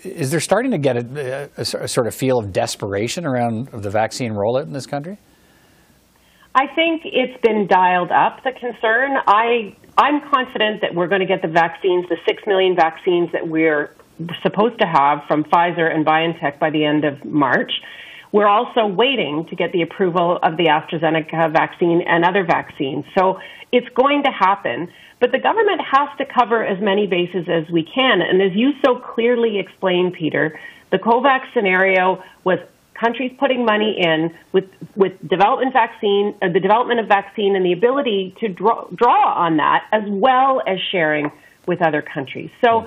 is 0.05 0.31
there 0.31 0.41
starting 0.41 0.73
to 0.73 0.79
get 0.79 0.97
a, 0.97 1.49
a, 1.57 1.61
a, 1.61 1.89
sort 1.89 2.07
of 2.07 2.15
feel 2.15 2.39
of 2.39 2.53
desperation 2.53 3.25
around 3.25 3.69
the 3.69 3.89
vaccine 3.89 4.33
rollout 4.33 4.65
in 4.65 4.73
this 4.73 4.87
country? 4.87 5.17
I 6.55 6.67
think 6.75 7.03
it's 7.05 7.41
been 7.41 7.67
dialed 7.67 8.11
up, 8.11 8.43
the 8.45 8.53
concern. 8.53 9.17
I 9.27 9.75
I'm 9.97 10.21
confident 10.31 10.81
that 10.81 10.95
we're 10.95 11.09
going 11.09 11.21
to 11.21 11.27
get 11.27 11.43
the 11.43 11.49
vaccines, 11.49 12.09
the 12.09 12.17
6 12.27 12.43
million 12.47 12.75
vaccines 12.75 13.31
that 13.33 13.47
we're 13.47 13.95
supposed 14.43 14.79
to 14.79 14.87
have 14.87 15.25
from 15.27 15.45
Pfizer 15.45 15.93
and 15.93 16.07
BioNTech 16.07 16.59
by 16.59 16.71
the 16.71 16.85
end 16.85 17.05
of 17.05 17.25
March. 17.25 17.73
We're 18.31 18.49
also 18.49 18.87
waiting 18.87 19.47
to 19.51 19.57
get 19.57 19.73
the 19.73 19.83
approval 19.83 20.39
of 20.43 20.57
the 20.57 20.67
AstraZeneca 20.67 21.53
vaccine 21.53 22.03
and 22.03 22.25
other 22.25 22.45
vaccines. 22.45 23.05
So 23.17 23.39
it's 23.71 23.89
going 23.91 24.23
to 24.23 24.31
happen. 24.31 24.91
But 25.21 25.33
the 25.33 25.39
government 25.39 25.81
has 25.83 26.09
to 26.19 26.25
cover 26.25 26.65
as 26.65 26.81
many 26.81 27.07
bases 27.07 27.47
as 27.49 27.71
we 27.71 27.85
can. 27.85 28.23
And 28.23 28.41
as 28.41 28.53
you 28.55 28.73
so 28.85 28.97
clearly 28.97 29.59
explained, 29.59 30.15
Peter, 30.15 30.59
the 30.91 30.99
COVAX 30.99 31.53
scenario 31.55 32.23
was 32.45 32.59
countries 33.03 33.33
putting 33.39 33.65
money 33.65 33.97
in 33.99 34.19
with 34.53 34.69
with 34.95 35.13
development 35.29 35.73
vaccine, 35.73 36.35
uh, 36.41 36.49
the 36.49 36.61
development 36.61 37.01
of 37.01 37.07
vaccine, 37.09 37.57
and 37.57 37.65
the 37.65 37.73
ability 37.73 38.35
to 38.41 38.49
draw, 38.49 38.87
draw 38.95 39.35
on 39.35 39.57
that 39.57 39.81
as 39.93 40.03
well 40.07 40.63
as 40.67 40.79
sharing 40.91 41.31
with 41.67 41.83
other 41.83 42.03
countries. 42.03 42.51
So. 42.65 42.87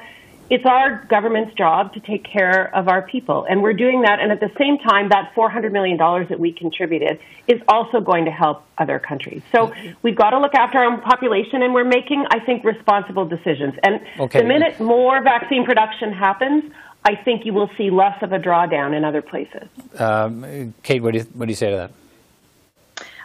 It's 0.50 0.66
our 0.66 1.04
government's 1.10 1.56
job 1.56 1.94
to 1.94 2.00
take 2.00 2.24
care 2.24 2.74
of 2.76 2.88
our 2.88 3.02
people, 3.02 3.46
and 3.50 3.64
we're 3.64 3.74
doing 3.74 4.02
that. 4.04 4.20
And 4.20 4.32
at 4.32 4.40
the 4.40 4.52
same 4.60 4.78
time, 4.78 5.10
that 5.10 5.34
$400 5.36 5.72
million 5.72 5.98
that 5.98 6.40
we 6.40 6.52
contributed 6.52 7.20
is 7.48 7.62
also 7.68 8.00
going 8.00 8.26
to 8.26 8.32
help 8.32 8.64
other 8.78 9.00
countries. 9.00 9.42
So 9.52 9.74
we've 10.04 10.16
got 10.16 10.32
to 10.32 10.40
look 10.40 10.54
after 10.54 10.78
our 10.78 10.86
own 10.86 11.02
population, 11.02 11.64
and 11.64 11.74
we're 11.74 11.84
making, 11.84 12.26
I 12.30 12.40
think, 12.40 12.64
responsible 12.64 13.26
decisions. 13.26 13.74
And 13.82 14.02
okay. 14.20 14.42
the 14.42 14.46
minute 14.46 14.80
more 14.80 15.24
vaccine 15.24 15.66
production 15.66 16.14
happens, 16.14 16.72
I 17.04 17.16
think 17.16 17.46
you 17.46 17.54
will 17.54 17.70
see 17.78 17.90
less 17.90 18.22
of 18.22 18.32
a 18.32 18.40
drawdown 18.40 18.96
in 18.96 19.04
other 19.04 19.22
places. 19.22 19.68
Um, 19.98 20.74
Kate, 20.84 21.02
what 21.02 21.14
do, 21.14 21.20
you, 21.20 21.26
what 21.34 21.46
do 21.46 21.52
you 21.52 21.56
say 21.56 21.72
to 21.72 21.76
that? 21.76 21.92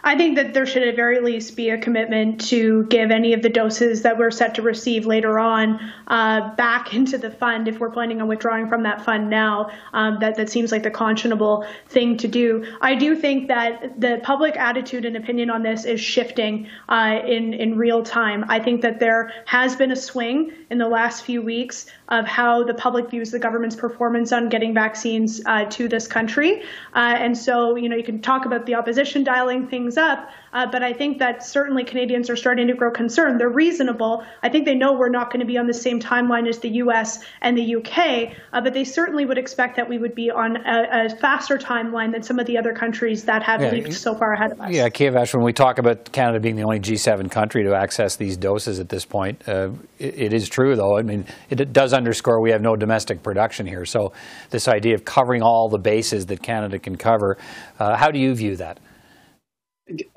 I 0.03 0.15
think 0.15 0.35
that 0.35 0.53
there 0.53 0.65
should 0.65 0.83
at 0.83 0.95
very 0.95 1.19
least 1.19 1.55
be 1.55 1.69
a 1.69 1.77
commitment 1.77 2.41
to 2.49 2.83
give 2.85 3.11
any 3.11 3.33
of 3.33 3.41
the 3.41 3.49
doses 3.49 4.01
that 4.01 4.17
we're 4.17 4.31
set 4.31 4.55
to 4.55 4.61
receive 4.61 5.05
later 5.05 5.39
on 5.39 5.79
uh, 6.07 6.55
back 6.55 6.93
into 6.93 7.17
the 7.17 7.31
fund 7.31 7.67
if 7.67 7.79
we're 7.79 7.91
planning 7.91 8.21
on 8.21 8.27
withdrawing 8.27 8.67
from 8.67 8.83
that 8.83 9.03
fund 9.03 9.29
now. 9.29 9.69
Um, 9.93 10.17
that 10.19 10.35
that 10.35 10.49
seems 10.49 10.71
like 10.71 10.83
the 10.83 10.91
conscionable 10.91 11.67
thing 11.87 12.17
to 12.17 12.27
do. 12.27 12.65
I 12.81 12.95
do 12.95 13.15
think 13.15 13.47
that 13.49 13.99
the 13.99 14.19
public 14.23 14.57
attitude 14.57 15.05
and 15.05 15.15
opinion 15.15 15.49
on 15.49 15.63
this 15.63 15.85
is 15.85 16.01
shifting 16.01 16.67
uh, 16.89 17.19
in 17.25 17.53
in 17.53 17.77
real 17.77 18.03
time. 18.03 18.45
I 18.49 18.59
think 18.59 18.81
that 18.81 18.99
there 18.99 19.31
has 19.45 19.75
been 19.75 19.91
a 19.91 19.95
swing 19.95 20.51
in 20.69 20.77
the 20.77 20.87
last 20.87 21.23
few 21.23 21.41
weeks 21.41 21.85
of 22.07 22.25
how 22.25 22.63
the 22.63 22.73
public 22.73 23.09
views 23.09 23.31
the 23.31 23.39
government's 23.39 23.75
performance 23.75 24.31
on 24.31 24.49
getting 24.49 24.73
vaccines 24.73 25.41
uh, 25.45 25.65
to 25.65 25.87
this 25.87 26.07
country. 26.07 26.61
Uh, 26.93 27.15
and 27.17 27.37
so, 27.37 27.75
you 27.75 27.87
know, 27.89 27.95
you 27.95 28.03
can 28.03 28.21
talk 28.21 28.45
about 28.45 28.65
the 28.65 28.75
opposition 28.75 29.23
dialing 29.23 29.67
things 29.67 29.90
up, 29.97 30.29
uh, 30.53 30.67
but 30.71 30.83
I 30.83 30.93
think 30.93 31.19
that 31.19 31.43
certainly 31.43 31.83
Canadians 31.83 32.29
are 32.29 32.35
starting 32.35 32.67
to 32.67 32.73
grow 32.73 32.91
concerned. 32.91 33.39
They're 33.39 33.49
reasonable. 33.49 34.23
I 34.43 34.49
think 34.49 34.65
they 34.65 34.75
know 34.75 34.93
we're 34.93 35.09
not 35.09 35.31
going 35.31 35.39
to 35.39 35.45
be 35.45 35.57
on 35.57 35.67
the 35.67 35.73
same 35.73 35.99
timeline 35.99 36.47
as 36.47 36.59
the 36.59 36.69
U.S. 36.69 37.23
and 37.41 37.57
the 37.57 37.63
U.K., 37.63 38.35
uh, 38.53 38.61
but 38.61 38.73
they 38.73 38.83
certainly 38.83 39.25
would 39.25 39.37
expect 39.37 39.75
that 39.77 39.87
we 39.87 39.97
would 39.97 40.15
be 40.15 40.29
on 40.29 40.57
a, 40.57 41.05
a 41.05 41.09
faster 41.17 41.57
timeline 41.57 42.11
than 42.11 42.21
some 42.21 42.39
of 42.39 42.45
the 42.47 42.57
other 42.57 42.73
countries 42.73 43.23
that 43.25 43.43
have 43.43 43.61
yeah, 43.61 43.71
leaped 43.71 43.93
so 43.93 44.13
far 44.15 44.33
ahead 44.33 44.51
of 44.51 44.59
us. 44.59 44.71
Yeah, 44.71 44.89
Kiev 44.89 45.13
when 45.33 45.43
we 45.43 45.53
talk 45.53 45.77
about 45.77 46.11
Canada 46.11 46.39
being 46.39 46.55
the 46.55 46.63
only 46.63 46.79
G7 46.79 47.29
country 47.31 47.63
to 47.63 47.73
access 47.73 48.15
these 48.15 48.37
doses 48.37 48.79
at 48.79 48.89
this 48.89 49.05
point, 49.05 49.41
uh, 49.47 49.69
it, 49.99 50.19
it 50.19 50.33
is 50.33 50.49
true, 50.49 50.75
though. 50.75 50.97
I 50.97 51.03
mean, 51.03 51.25
it, 51.49 51.59
it 51.59 51.73
does 51.73 51.93
underscore 51.93 52.41
we 52.41 52.51
have 52.51 52.61
no 52.61 52.75
domestic 52.75 53.23
production 53.23 53.65
here. 53.65 53.85
So 53.85 54.13
this 54.49 54.67
idea 54.67 54.95
of 54.95 55.05
covering 55.05 55.41
all 55.41 55.69
the 55.69 55.79
bases 55.79 56.25
that 56.27 56.41
Canada 56.41 56.79
can 56.79 56.97
cover, 56.97 57.37
uh, 57.79 57.95
how 57.95 58.09
do 58.09 58.19
you 58.19 58.33
view 58.33 58.55
that? 58.57 58.79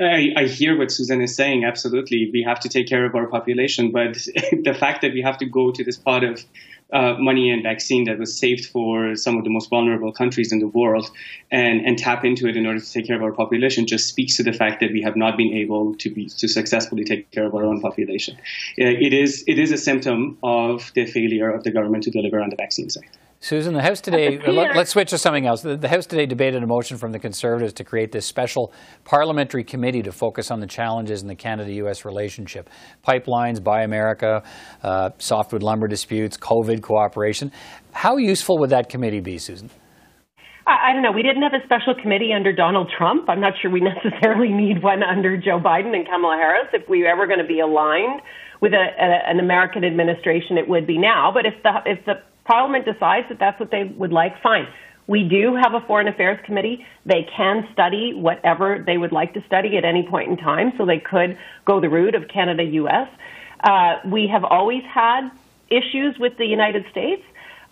I, 0.00 0.32
I, 0.36 0.44
hear 0.44 0.78
what 0.78 0.90
Susan 0.90 1.20
is 1.20 1.34
saying. 1.34 1.64
Absolutely, 1.64 2.30
we 2.32 2.42
have 2.42 2.60
to 2.60 2.68
take 2.68 2.86
care 2.86 3.04
of 3.04 3.14
our 3.14 3.26
population. 3.26 3.90
But 3.90 4.14
the 4.52 4.76
fact 4.78 5.02
that 5.02 5.12
we 5.12 5.22
have 5.22 5.38
to 5.38 5.46
go 5.46 5.72
to 5.72 5.82
this 5.82 5.96
pot 5.96 6.22
of 6.22 6.44
uh, 6.92 7.14
money 7.18 7.50
and 7.50 7.62
vaccine 7.62 8.04
that 8.04 8.18
was 8.18 8.38
saved 8.38 8.66
for 8.66 9.16
some 9.16 9.36
of 9.36 9.44
the 9.44 9.50
most 9.50 9.70
vulnerable 9.70 10.12
countries 10.12 10.52
in 10.52 10.60
the 10.60 10.68
world 10.68 11.10
and, 11.50 11.84
and 11.84 11.98
tap 11.98 12.24
into 12.24 12.46
it 12.46 12.56
in 12.56 12.66
order 12.66 12.78
to 12.78 12.92
take 12.92 13.06
care 13.06 13.16
of 13.16 13.22
our 13.22 13.32
population 13.32 13.86
just 13.86 14.06
speaks 14.06 14.36
to 14.36 14.42
the 14.42 14.52
fact 14.52 14.80
that 14.80 14.92
we 14.92 15.02
have 15.02 15.16
not 15.16 15.36
been 15.36 15.52
able 15.52 15.94
to 15.96 16.10
be 16.10 16.28
to 16.28 16.46
successfully 16.46 17.02
take 17.02 17.30
care 17.30 17.46
of 17.46 17.54
our 17.54 17.64
own 17.64 17.80
population. 17.80 18.36
Uh, 18.80 18.84
it 18.84 19.12
is 19.12 19.42
it 19.46 19.58
is 19.58 19.72
a 19.72 19.78
symptom 19.78 20.38
of 20.42 20.92
the 20.94 21.06
failure 21.06 21.50
of 21.50 21.64
the 21.64 21.70
government 21.70 22.04
to 22.04 22.10
deliver 22.10 22.40
on 22.40 22.50
the 22.50 22.56
vaccine 22.56 22.90
side. 22.90 23.08
Susan, 23.44 23.74
the 23.74 23.82
House 23.82 24.00
today, 24.00 24.38
let, 24.38 24.74
us 24.74 24.88
switch 24.88 25.10
to 25.10 25.18
something 25.18 25.46
else. 25.46 25.60
The, 25.60 25.76
the 25.76 25.86
House 25.86 26.06
today 26.06 26.24
debated 26.24 26.62
a 26.62 26.66
motion 26.66 26.96
from 26.96 27.12
the 27.12 27.18
Conservatives 27.18 27.74
to 27.74 27.84
create 27.84 28.10
this 28.10 28.24
special 28.24 28.72
parliamentary 29.04 29.62
committee 29.62 30.00
to 30.00 30.12
focus 30.12 30.50
on 30.50 30.60
the 30.60 30.66
challenges 30.66 31.20
in 31.20 31.28
the 31.28 31.34
Canada 31.34 31.70
US 31.84 32.06
relationship 32.06 32.70
pipelines, 33.06 33.62
Buy 33.62 33.82
America, 33.82 34.42
uh, 34.82 35.10
softwood 35.18 35.62
lumber 35.62 35.86
disputes, 35.88 36.38
COVID 36.38 36.80
cooperation. 36.80 37.52
How 37.92 38.16
useful 38.16 38.56
would 38.60 38.70
that 38.70 38.88
committee 38.88 39.20
be, 39.20 39.36
Susan? 39.36 39.68
I, 40.66 40.88
I 40.88 40.92
don't 40.94 41.02
know. 41.02 41.12
We 41.12 41.22
didn't 41.22 41.42
have 41.42 41.52
a 41.52 41.62
special 41.66 41.94
committee 42.00 42.32
under 42.34 42.50
Donald 42.50 42.90
Trump. 42.96 43.28
I'm 43.28 43.42
not 43.42 43.52
sure 43.60 43.70
we 43.70 43.80
necessarily 44.04 44.54
need 44.54 44.82
one 44.82 45.02
under 45.02 45.36
Joe 45.36 45.60
Biden 45.60 45.94
and 45.94 46.06
Kamala 46.06 46.38
Harris. 46.38 46.68
If 46.72 46.88
we 46.88 47.02
were 47.02 47.08
ever 47.08 47.26
going 47.26 47.40
to 47.40 47.46
be 47.46 47.60
aligned 47.60 48.22
with 48.62 48.72
a, 48.72 48.86
a, 48.98 49.28
an 49.28 49.38
American 49.38 49.84
administration, 49.84 50.56
it 50.56 50.66
would 50.66 50.86
be 50.86 50.96
now. 50.96 51.30
But 51.30 51.44
if 51.44 51.62
the 51.62 51.72
if 51.84 52.06
the 52.06 52.14
Parliament 52.44 52.84
decides 52.84 53.28
that 53.28 53.38
that's 53.38 53.58
what 53.58 53.70
they 53.70 53.84
would 53.84 54.12
like, 54.12 54.40
fine. 54.42 54.66
We 55.06 55.24
do 55.24 55.54
have 55.54 55.74
a 55.74 55.80
Foreign 55.86 56.08
Affairs 56.08 56.38
Committee. 56.46 56.84
They 57.04 57.28
can 57.36 57.68
study 57.72 58.14
whatever 58.14 58.82
they 58.86 58.96
would 58.96 59.12
like 59.12 59.34
to 59.34 59.42
study 59.46 59.76
at 59.76 59.84
any 59.84 60.06
point 60.08 60.30
in 60.30 60.36
time, 60.38 60.72
so 60.78 60.86
they 60.86 60.98
could 60.98 61.36
go 61.66 61.80
the 61.80 61.88
route 61.90 62.14
of 62.14 62.28
Canada 62.28 62.62
US. 62.64 63.08
Uh, 63.62 63.96
we 64.06 64.26
have 64.28 64.44
always 64.44 64.82
had 64.84 65.30
issues 65.68 66.18
with 66.18 66.36
the 66.38 66.46
United 66.46 66.84
States. 66.90 67.22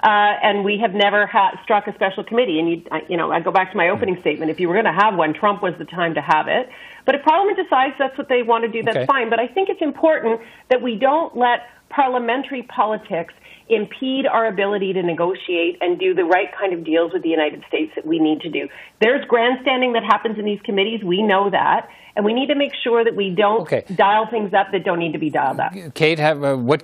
Uh, 0.03 0.35
and 0.43 0.65
we 0.65 0.79
have 0.79 0.95
never 0.95 1.29
ha- 1.29 1.57
struck 1.63 1.87
a 1.87 1.95
special 1.95 2.25
committee. 2.25 2.59
And 2.59 2.69
you, 2.69 2.83
you 3.09 3.17
know, 3.17 3.31
I 3.31 3.39
go 3.39 3.53
back 3.53 3.71
to 3.71 3.77
my 3.77 3.89
opening 3.91 4.19
statement. 4.21 4.51
If 4.51 4.59
you 4.59 4.67
were 4.67 4.75
going 4.75 4.93
to 4.93 5.01
have 5.01 5.15
one, 5.15 5.33
Trump 5.33 5.63
was 5.63 5.75
the 5.79 5.85
time 5.85 6.15
to 6.15 6.21
have 6.21 6.49
it. 6.49 6.69
But 7.07 7.15
if 7.15 7.23
Parliament 7.23 7.57
decides 7.57 7.95
that's 8.01 8.19
what 8.19 8.29
they 8.29 8.43
want 8.43 8.65
to 8.65 8.69
do, 8.69 8.83
that's 8.83 8.97
Okay. 8.97 9.07
fine. 9.07 9.31
But 9.31 9.39
I 9.39 9.47
think 9.47 9.69
it's 9.69 9.81
important 9.81 10.41
that 10.71 10.83
we 10.83 10.97
don't 10.97 11.37
let 11.37 11.69
parliamentary 11.89 12.65
politics 12.65 13.33
impede 13.69 14.27
our 14.27 14.47
ability 14.47 14.93
to 14.93 15.03
negotiate 15.03 15.79
and 15.81 15.99
do 15.99 16.15
the 16.15 16.25
right 16.25 16.49
kind 16.59 16.73
of 16.73 16.85
deals 16.85 17.13
with 17.13 17.23
the 17.23 17.29
United 17.29 17.63
States 17.69 17.93
that 17.97 18.07
we 18.07 18.19
need 18.19 18.41
to 18.41 18.51
do. 18.51 18.69
There's 19.01 19.25
grandstanding 19.27 19.93
that 19.95 20.03
happens 20.05 20.39
in 20.39 20.45
these 20.45 20.61
committees. 20.65 21.03
We 21.05 21.23
know 21.23 21.51
that. 21.51 21.89
And 22.15 22.27
we 22.27 22.35
need 22.35 22.49
to 22.49 22.55
make 22.55 22.73
sure 22.85 23.03
that 23.05 23.17
we 23.17 23.35
don't 23.35 23.63
Okay. 23.63 23.85
dial 23.95 24.27
things 24.31 24.53
up 24.53 24.67
that 24.73 24.85
don't 24.85 24.99
need 24.99 25.13
to 25.13 25.19
be 25.19 25.31
dialed 25.31 25.61
up. 25.61 25.73
Kate, 25.95 26.19
have, 26.19 26.45
uh, 26.45 26.57
what, 26.57 26.83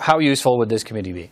how 0.00 0.18
useful 0.18 0.56
would 0.58 0.70
this 0.70 0.82
committee 0.82 1.12
be? 1.12 1.30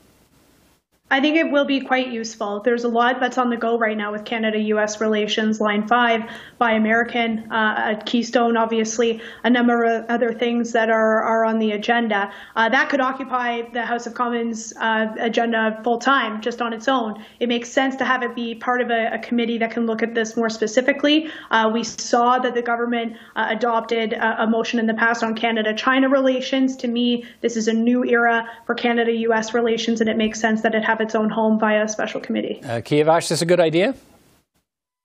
I 1.11 1.21
think 1.21 1.37
it 1.37 1.51
will 1.51 1.65
be 1.65 1.81
quite 1.81 2.09
useful. 2.09 2.61
There's 2.61 2.85
a 2.85 2.89
lot 2.89 3.19
that's 3.19 3.39
on 3.39 3.49
the 3.49 3.57
go 3.57 3.79
right 3.79 3.97
now 3.97 4.13
with 4.13 4.27
Canada 4.27 4.59
US 4.59 5.01
relations, 5.01 5.59
Line 5.59 5.89
5, 5.89 6.23
Buy 6.59 6.73
American, 6.73 7.51
uh, 7.51 7.75
at 7.79 8.05
Keystone, 8.05 8.59
obviously, 8.59 9.23
a 9.43 9.49
number 9.49 9.85
of 9.85 10.05
other 10.11 10.35
things 10.35 10.73
that 10.73 10.91
are, 10.91 11.23
are 11.23 11.47
on 11.47 11.59
the 11.59 11.73
agenda. 11.73 12.31
Uh, 12.57 12.69
that 12.69 12.91
could 12.91 13.01
occupy 13.01 13.63
the 13.73 13.87
House 13.87 14.07
of 14.07 14.13
Commons 14.13 14.75
uh, 14.81 15.07
agenda 15.19 15.81
full 15.83 15.99
time, 15.99 16.43
just 16.43 16.61
on 16.61 16.75
its 16.75 16.89
own. 16.89 17.25
It 17.41 17.49
makes 17.49 17.71
sense 17.71 17.97
to 17.97 18.05
have 18.05 18.23
it 18.23 18.35
be 18.35 18.55
part 18.55 18.83
of 18.83 18.91
a, 18.91 19.15
a 19.15 19.19
committee 19.19 19.57
that 19.59 19.71
can 19.71 19.87
look 19.87 20.03
at 20.03 20.15
this 20.15 20.37
more 20.37 20.51
specifically. 20.51 21.31
Uh, 21.51 21.71
we 21.73 21.85
saw 21.85 22.39
that 22.39 22.55
the 22.55 22.63
government 22.63 23.17
uh, 23.35 23.47
adopted 23.49 24.13
a, 24.13 24.43
a 24.43 24.47
motion 24.47 24.79
in 24.79 24.87
the 24.87 24.95
past 24.95 25.23
on 25.23 25.35
Canada 25.35 25.73
China 25.73 26.11
relations. 26.11 26.77
To 26.77 26.89
me, 26.89 27.25
this 27.41 27.57
is 27.57 27.67
a 27.67 27.73
new 27.73 28.05
era 28.05 28.47
for 28.67 28.75
Canada 28.75 29.13
US 29.13 29.55
relations, 29.55 30.03
and 30.03 30.11
it 30.11 30.19
makes 30.19 30.39
sense 30.39 30.61
that 30.61 30.75
it 30.75 30.85
have 30.85 30.98
its 31.01 31.15
own 31.15 31.31
home 31.31 31.59
via 31.59 31.85
a 31.85 31.89
special 31.89 32.21
committee. 32.21 32.61
Uh, 32.63 32.81
Kiavash, 32.81 33.25
is 33.25 33.29
this 33.31 33.43
a 33.43 33.47
good 33.47 33.61
idea? 33.61 33.95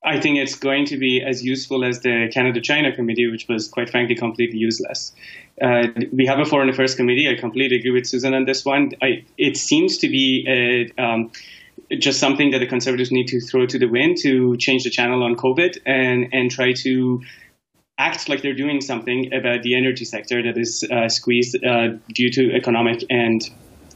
I 0.06 0.20
think 0.20 0.38
it's 0.38 0.56
going 0.56 0.86
to 0.88 0.98
be 0.98 1.24
as 1.26 1.44
useful 1.44 1.86
as 1.86 2.02
the 2.02 2.30
Canada 2.34 2.60
China 2.60 2.94
Committee, 2.94 3.30
which 3.32 3.48
was 3.48 3.70
quite 3.70 3.90
frankly 3.90 4.16
completely 4.16 4.58
useless. 4.58 5.14
Uh, 5.62 5.88
we 6.12 6.26
have 6.26 6.40
a 6.40 6.46
Foreign 6.46 6.70
Affairs 6.70 6.94
Committee. 6.94 7.30
I 7.30 7.40
completely 7.40 7.78
agree 7.78 7.92
with 7.92 8.06
Susan 8.06 8.34
on 8.34 8.44
this 8.44 8.66
one. 8.66 8.92
I, 9.02 9.24
it 9.38 9.56
seems 9.56 9.98
to 10.00 10.10
be 10.10 10.46
a, 10.98 11.02
um, 11.02 11.32
just 11.98 12.20
something 12.20 12.52
that 12.52 12.60
the 12.60 12.68
Conservatives 12.68 13.12
need 13.12 13.28
to 13.28 13.40
throw 13.40 13.66
to 13.66 13.80
the 13.80 13.86
wind 13.86 14.18
to 14.24 14.58
change 14.58 14.84
the 14.84 14.90
channel 14.90 15.24
on 15.24 15.36
COVID 15.36 15.78
and, 15.86 16.28
and 16.34 16.52
try 16.52 16.74
to 16.84 17.22
act 17.98 18.28
like 18.28 18.42
they're 18.42 18.56
doing 18.56 18.82
something 18.82 19.34
about 19.34 19.64
the 19.64 19.78
energy 19.78 20.04
sector 20.04 20.42
that 20.44 20.58
is 20.58 20.84
uh, 20.92 21.08
squeezed 21.08 21.64
uh, 21.64 21.90
due 22.14 22.30
to 22.32 22.54
economic 22.54 23.06
and 23.10 23.50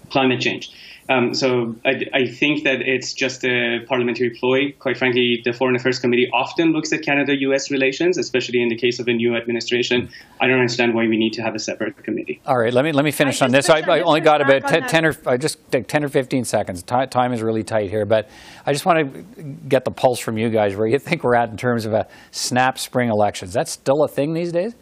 climate 0.10 0.40
change. 0.40 0.72
Um, 1.10 1.34
so 1.34 1.76
I, 1.86 2.02
I 2.14 2.26
think 2.26 2.64
that 2.64 2.82
it's 2.82 3.14
just 3.14 3.46
a 3.46 3.80
parliamentary 3.88 4.32
ploy. 4.32 4.72
Quite 4.80 4.98
frankly, 4.98 5.42
the 5.44 5.54
Foreign 5.54 5.76
Affairs 5.76 6.00
Committee 6.00 6.30
often 6.34 6.72
looks 6.72 6.92
at 6.94 7.02
Canada-U.S. 7.02 7.70
relations, 7.72 8.18
especially 8.18 8.62
in 8.62 8.70
the 8.70 8.78
case 8.78 9.00
of 9.00 9.08
a 9.08 9.14
new 9.14 9.36
administration. 9.36 10.10
I 10.42 10.48
don't 10.48 10.60
understand 10.60 10.94
why 10.94 11.08
we 11.08 11.18
need 11.18 11.34
to 11.34 11.42
have 11.42 11.56
a 11.56 11.60
separate 11.60 12.02
committee. 12.04 12.42
All 12.46 12.58
right, 12.58 12.74
let 12.74 12.84
me 12.86 12.92
let 12.92 13.06
me 13.06 13.12
finish 13.12 13.42
I 13.42 13.46
on 13.46 13.52
this. 13.52 13.70
I, 13.70 13.80
I 13.80 13.98
I 13.98 14.02
only 14.02 14.22
got 14.22 14.42
about 14.42 14.64
on 14.64 14.82
10, 14.82 14.88
10 14.88 15.06
or 15.06 15.16
I 15.26 15.38
just 15.38 15.72
take 15.72 15.88
10 15.88 16.04
or 16.04 16.10
15 16.10 16.46
seconds. 16.46 16.84
Ti 16.84 17.08
time 17.08 17.34
is 17.34 17.42
really 17.42 17.64
tight 17.64 17.90
here, 17.90 18.06
but 18.06 18.30
I 18.66 18.74
just 18.74 18.86
want 18.86 19.14
to 19.14 19.44
get 19.44 19.86
the 19.86 19.92
pulse 19.92 20.20
from 20.20 20.38
you 20.38 20.50
guys 20.50 20.76
where 20.76 20.88
you 20.88 21.00
think 21.00 21.24
we're 21.24 21.36
at 21.36 21.50
in 21.50 21.58
terms 21.58 21.86
of 21.86 21.94
a 21.94 22.08
snap 22.32 22.78
spring 22.78 23.10
elections. 23.10 23.54
That's 23.54 23.72
still 23.72 24.04
a 24.04 24.08
thing 24.08 24.34
these 24.34 24.52
days, 24.52 24.76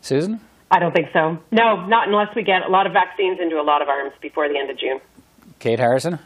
Susan? 0.00 0.40
I 0.70 0.78
don't 0.78 0.94
think 0.94 1.08
so. 1.12 1.38
No, 1.50 1.86
not 1.86 2.08
unless 2.08 2.34
we 2.34 2.42
get 2.42 2.62
a 2.66 2.70
lot 2.70 2.86
of 2.86 2.94
vaccines 2.94 3.38
into 3.40 3.60
a 3.60 3.62
lot 3.62 3.82
of 3.82 3.88
arms 3.88 4.12
before 4.22 4.48
the 4.48 4.58
end 4.58 4.70
of 4.70 4.78
June. 4.78 5.00
Kate 5.62 5.78
Harrison? 5.78 6.18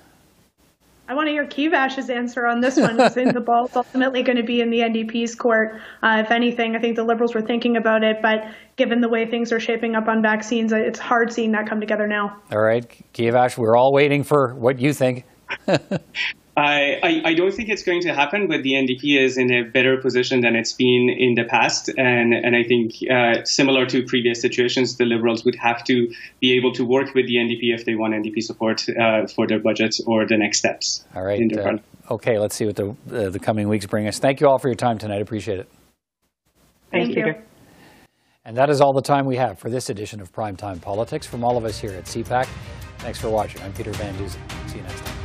I 1.08 1.14
want 1.14 1.26
to 1.26 1.30
hear 1.30 1.46
Kiavash's 1.46 2.08
answer 2.08 2.46
on 2.46 2.62
this 2.62 2.78
one. 2.78 2.98
I 2.98 3.10
think 3.10 3.34
the 3.34 3.40
ball's 3.40 3.76
ultimately 3.76 4.22
going 4.22 4.38
to 4.38 4.42
be 4.42 4.62
in 4.62 4.70
the 4.70 4.78
NDP's 4.78 5.34
court. 5.34 5.78
Uh, 6.02 6.22
if 6.24 6.30
anything, 6.30 6.74
I 6.74 6.80
think 6.80 6.96
the 6.96 7.04
Liberals 7.04 7.34
were 7.34 7.42
thinking 7.42 7.76
about 7.76 8.02
it, 8.02 8.16
but 8.22 8.46
given 8.76 9.02
the 9.02 9.10
way 9.10 9.26
things 9.26 9.52
are 9.52 9.60
shaping 9.60 9.94
up 9.94 10.08
on 10.08 10.22
vaccines, 10.22 10.72
it's 10.72 10.98
hard 10.98 11.30
seeing 11.30 11.52
that 11.52 11.68
come 11.68 11.80
together 11.80 12.06
now. 12.06 12.40
All 12.50 12.62
right, 12.62 12.88
Kivash, 13.12 13.58
we're 13.58 13.76
all 13.76 13.92
waiting 13.92 14.24
for 14.24 14.54
what 14.54 14.80
you 14.80 14.94
think. 14.94 15.26
I, 16.56 16.98
I, 17.02 17.22
I 17.26 17.34
don't 17.34 17.52
think 17.52 17.68
it's 17.68 17.82
going 17.82 18.00
to 18.02 18.14
happen, 18.14 18.48
but 18.48 18.62
the 18.62 18.72
NDP 18.72 19.20
is 19.20 19.36
in 19.36 19.52
a 19.52 19.62
better 19.62 19.98
position 19.98 20.40
than 20.40 20.56
it's 20.56 20.72
been 20.72 21.10
in 21.10 21.34
the 21.34 21.44
past. 21.44 21.90
And, 21.98 22.32
and 22.32 22.56
I 22.56 22.62
think, 22.62 22.94
uh, 23.10 23.44
similar 23.44 23.84
to 23.86 24.02
previous 24.04 24.40
situations, 24.40 24.96
the 24.96 25.04
Liberals 25.04 25.44
would 25.44 25.56
have 25.56 25.84
to 25.84 26.10
be 26.40 26.56
able 26.56 26.72
to 26.72 26.84
work 26.84 27.14
with 27.14 27.26
the 27.26 27.36
NDP 27.36 27.74
if 27.74 27.84
they 27.84 27.94
want 27.94 28.14
NDP 28.14 28.42
support 28.42 28.88
uh, 28.88 29.26
for 29.26 29.46
their 29.46 29.58
budgets 29.58 30.00
or 30.06 30.26
the 30.26 30.38
next 30.38 30.58
steps. 30.58 31.04
All 31.14 31.24
right. 31.24 31.38
in 31.38 31.48
their 31.48 31.68
uh, 31.68 31.78
okay, 32.10 32.38
let's 32.38 32.56
see 32.56 32.64
what 32.64 32.76
the, 32.76 32.96
uh, 33.12 33.28
the 33.28 33.38
coming 33.38 33.68
weeks 33.68 33.84
bring 33.84 34.08
us. 34.08 34.18
Thank 34.18 34.40
you 34.40 34.48
all 34.48 34.58
for 34.58 34.68
your 34.68 34.76
time 34.76 34.96
tonight. 34.96 35.20
Appreciate 35.20 35.60
it. 35.60 35.68
Thanks, 36.90 37.08
Thank 37.08 37.16
you. 37.16 37.24
Peter. 37.24 37.44
And 38.46 38.56
that 38.56 38.70
is 38.70 38.80
all 38.80 38.94
the 38.94 39.02
time 39.02 39.26
we 39.26 39.36
have 39.36 39.58
for 39.58 39.68
this 39.68 39.90
edition 39.90 40.20
of 40.22 40.32
Primetime 40.32 40.80
Politics 40.80 41.26
from 41.26 41.44
all 41.44 41.58
of 41.58 41.64
us 41.66 41.78
here 41.78 41.92
at 41.92 42.04
CPAC. 42.04 42.46
Thanks 42.98 43.20
for 43.20 43.28
watching. 43.28 43.60
I'm 43.62 43.72
Peter 43.74 43.90
Van 43.92 44.16
Dusen. 44.16 44.40
See 44.68 44.76
you 44.76 44.82
next 44.84 45.04
time. 45.04 45.15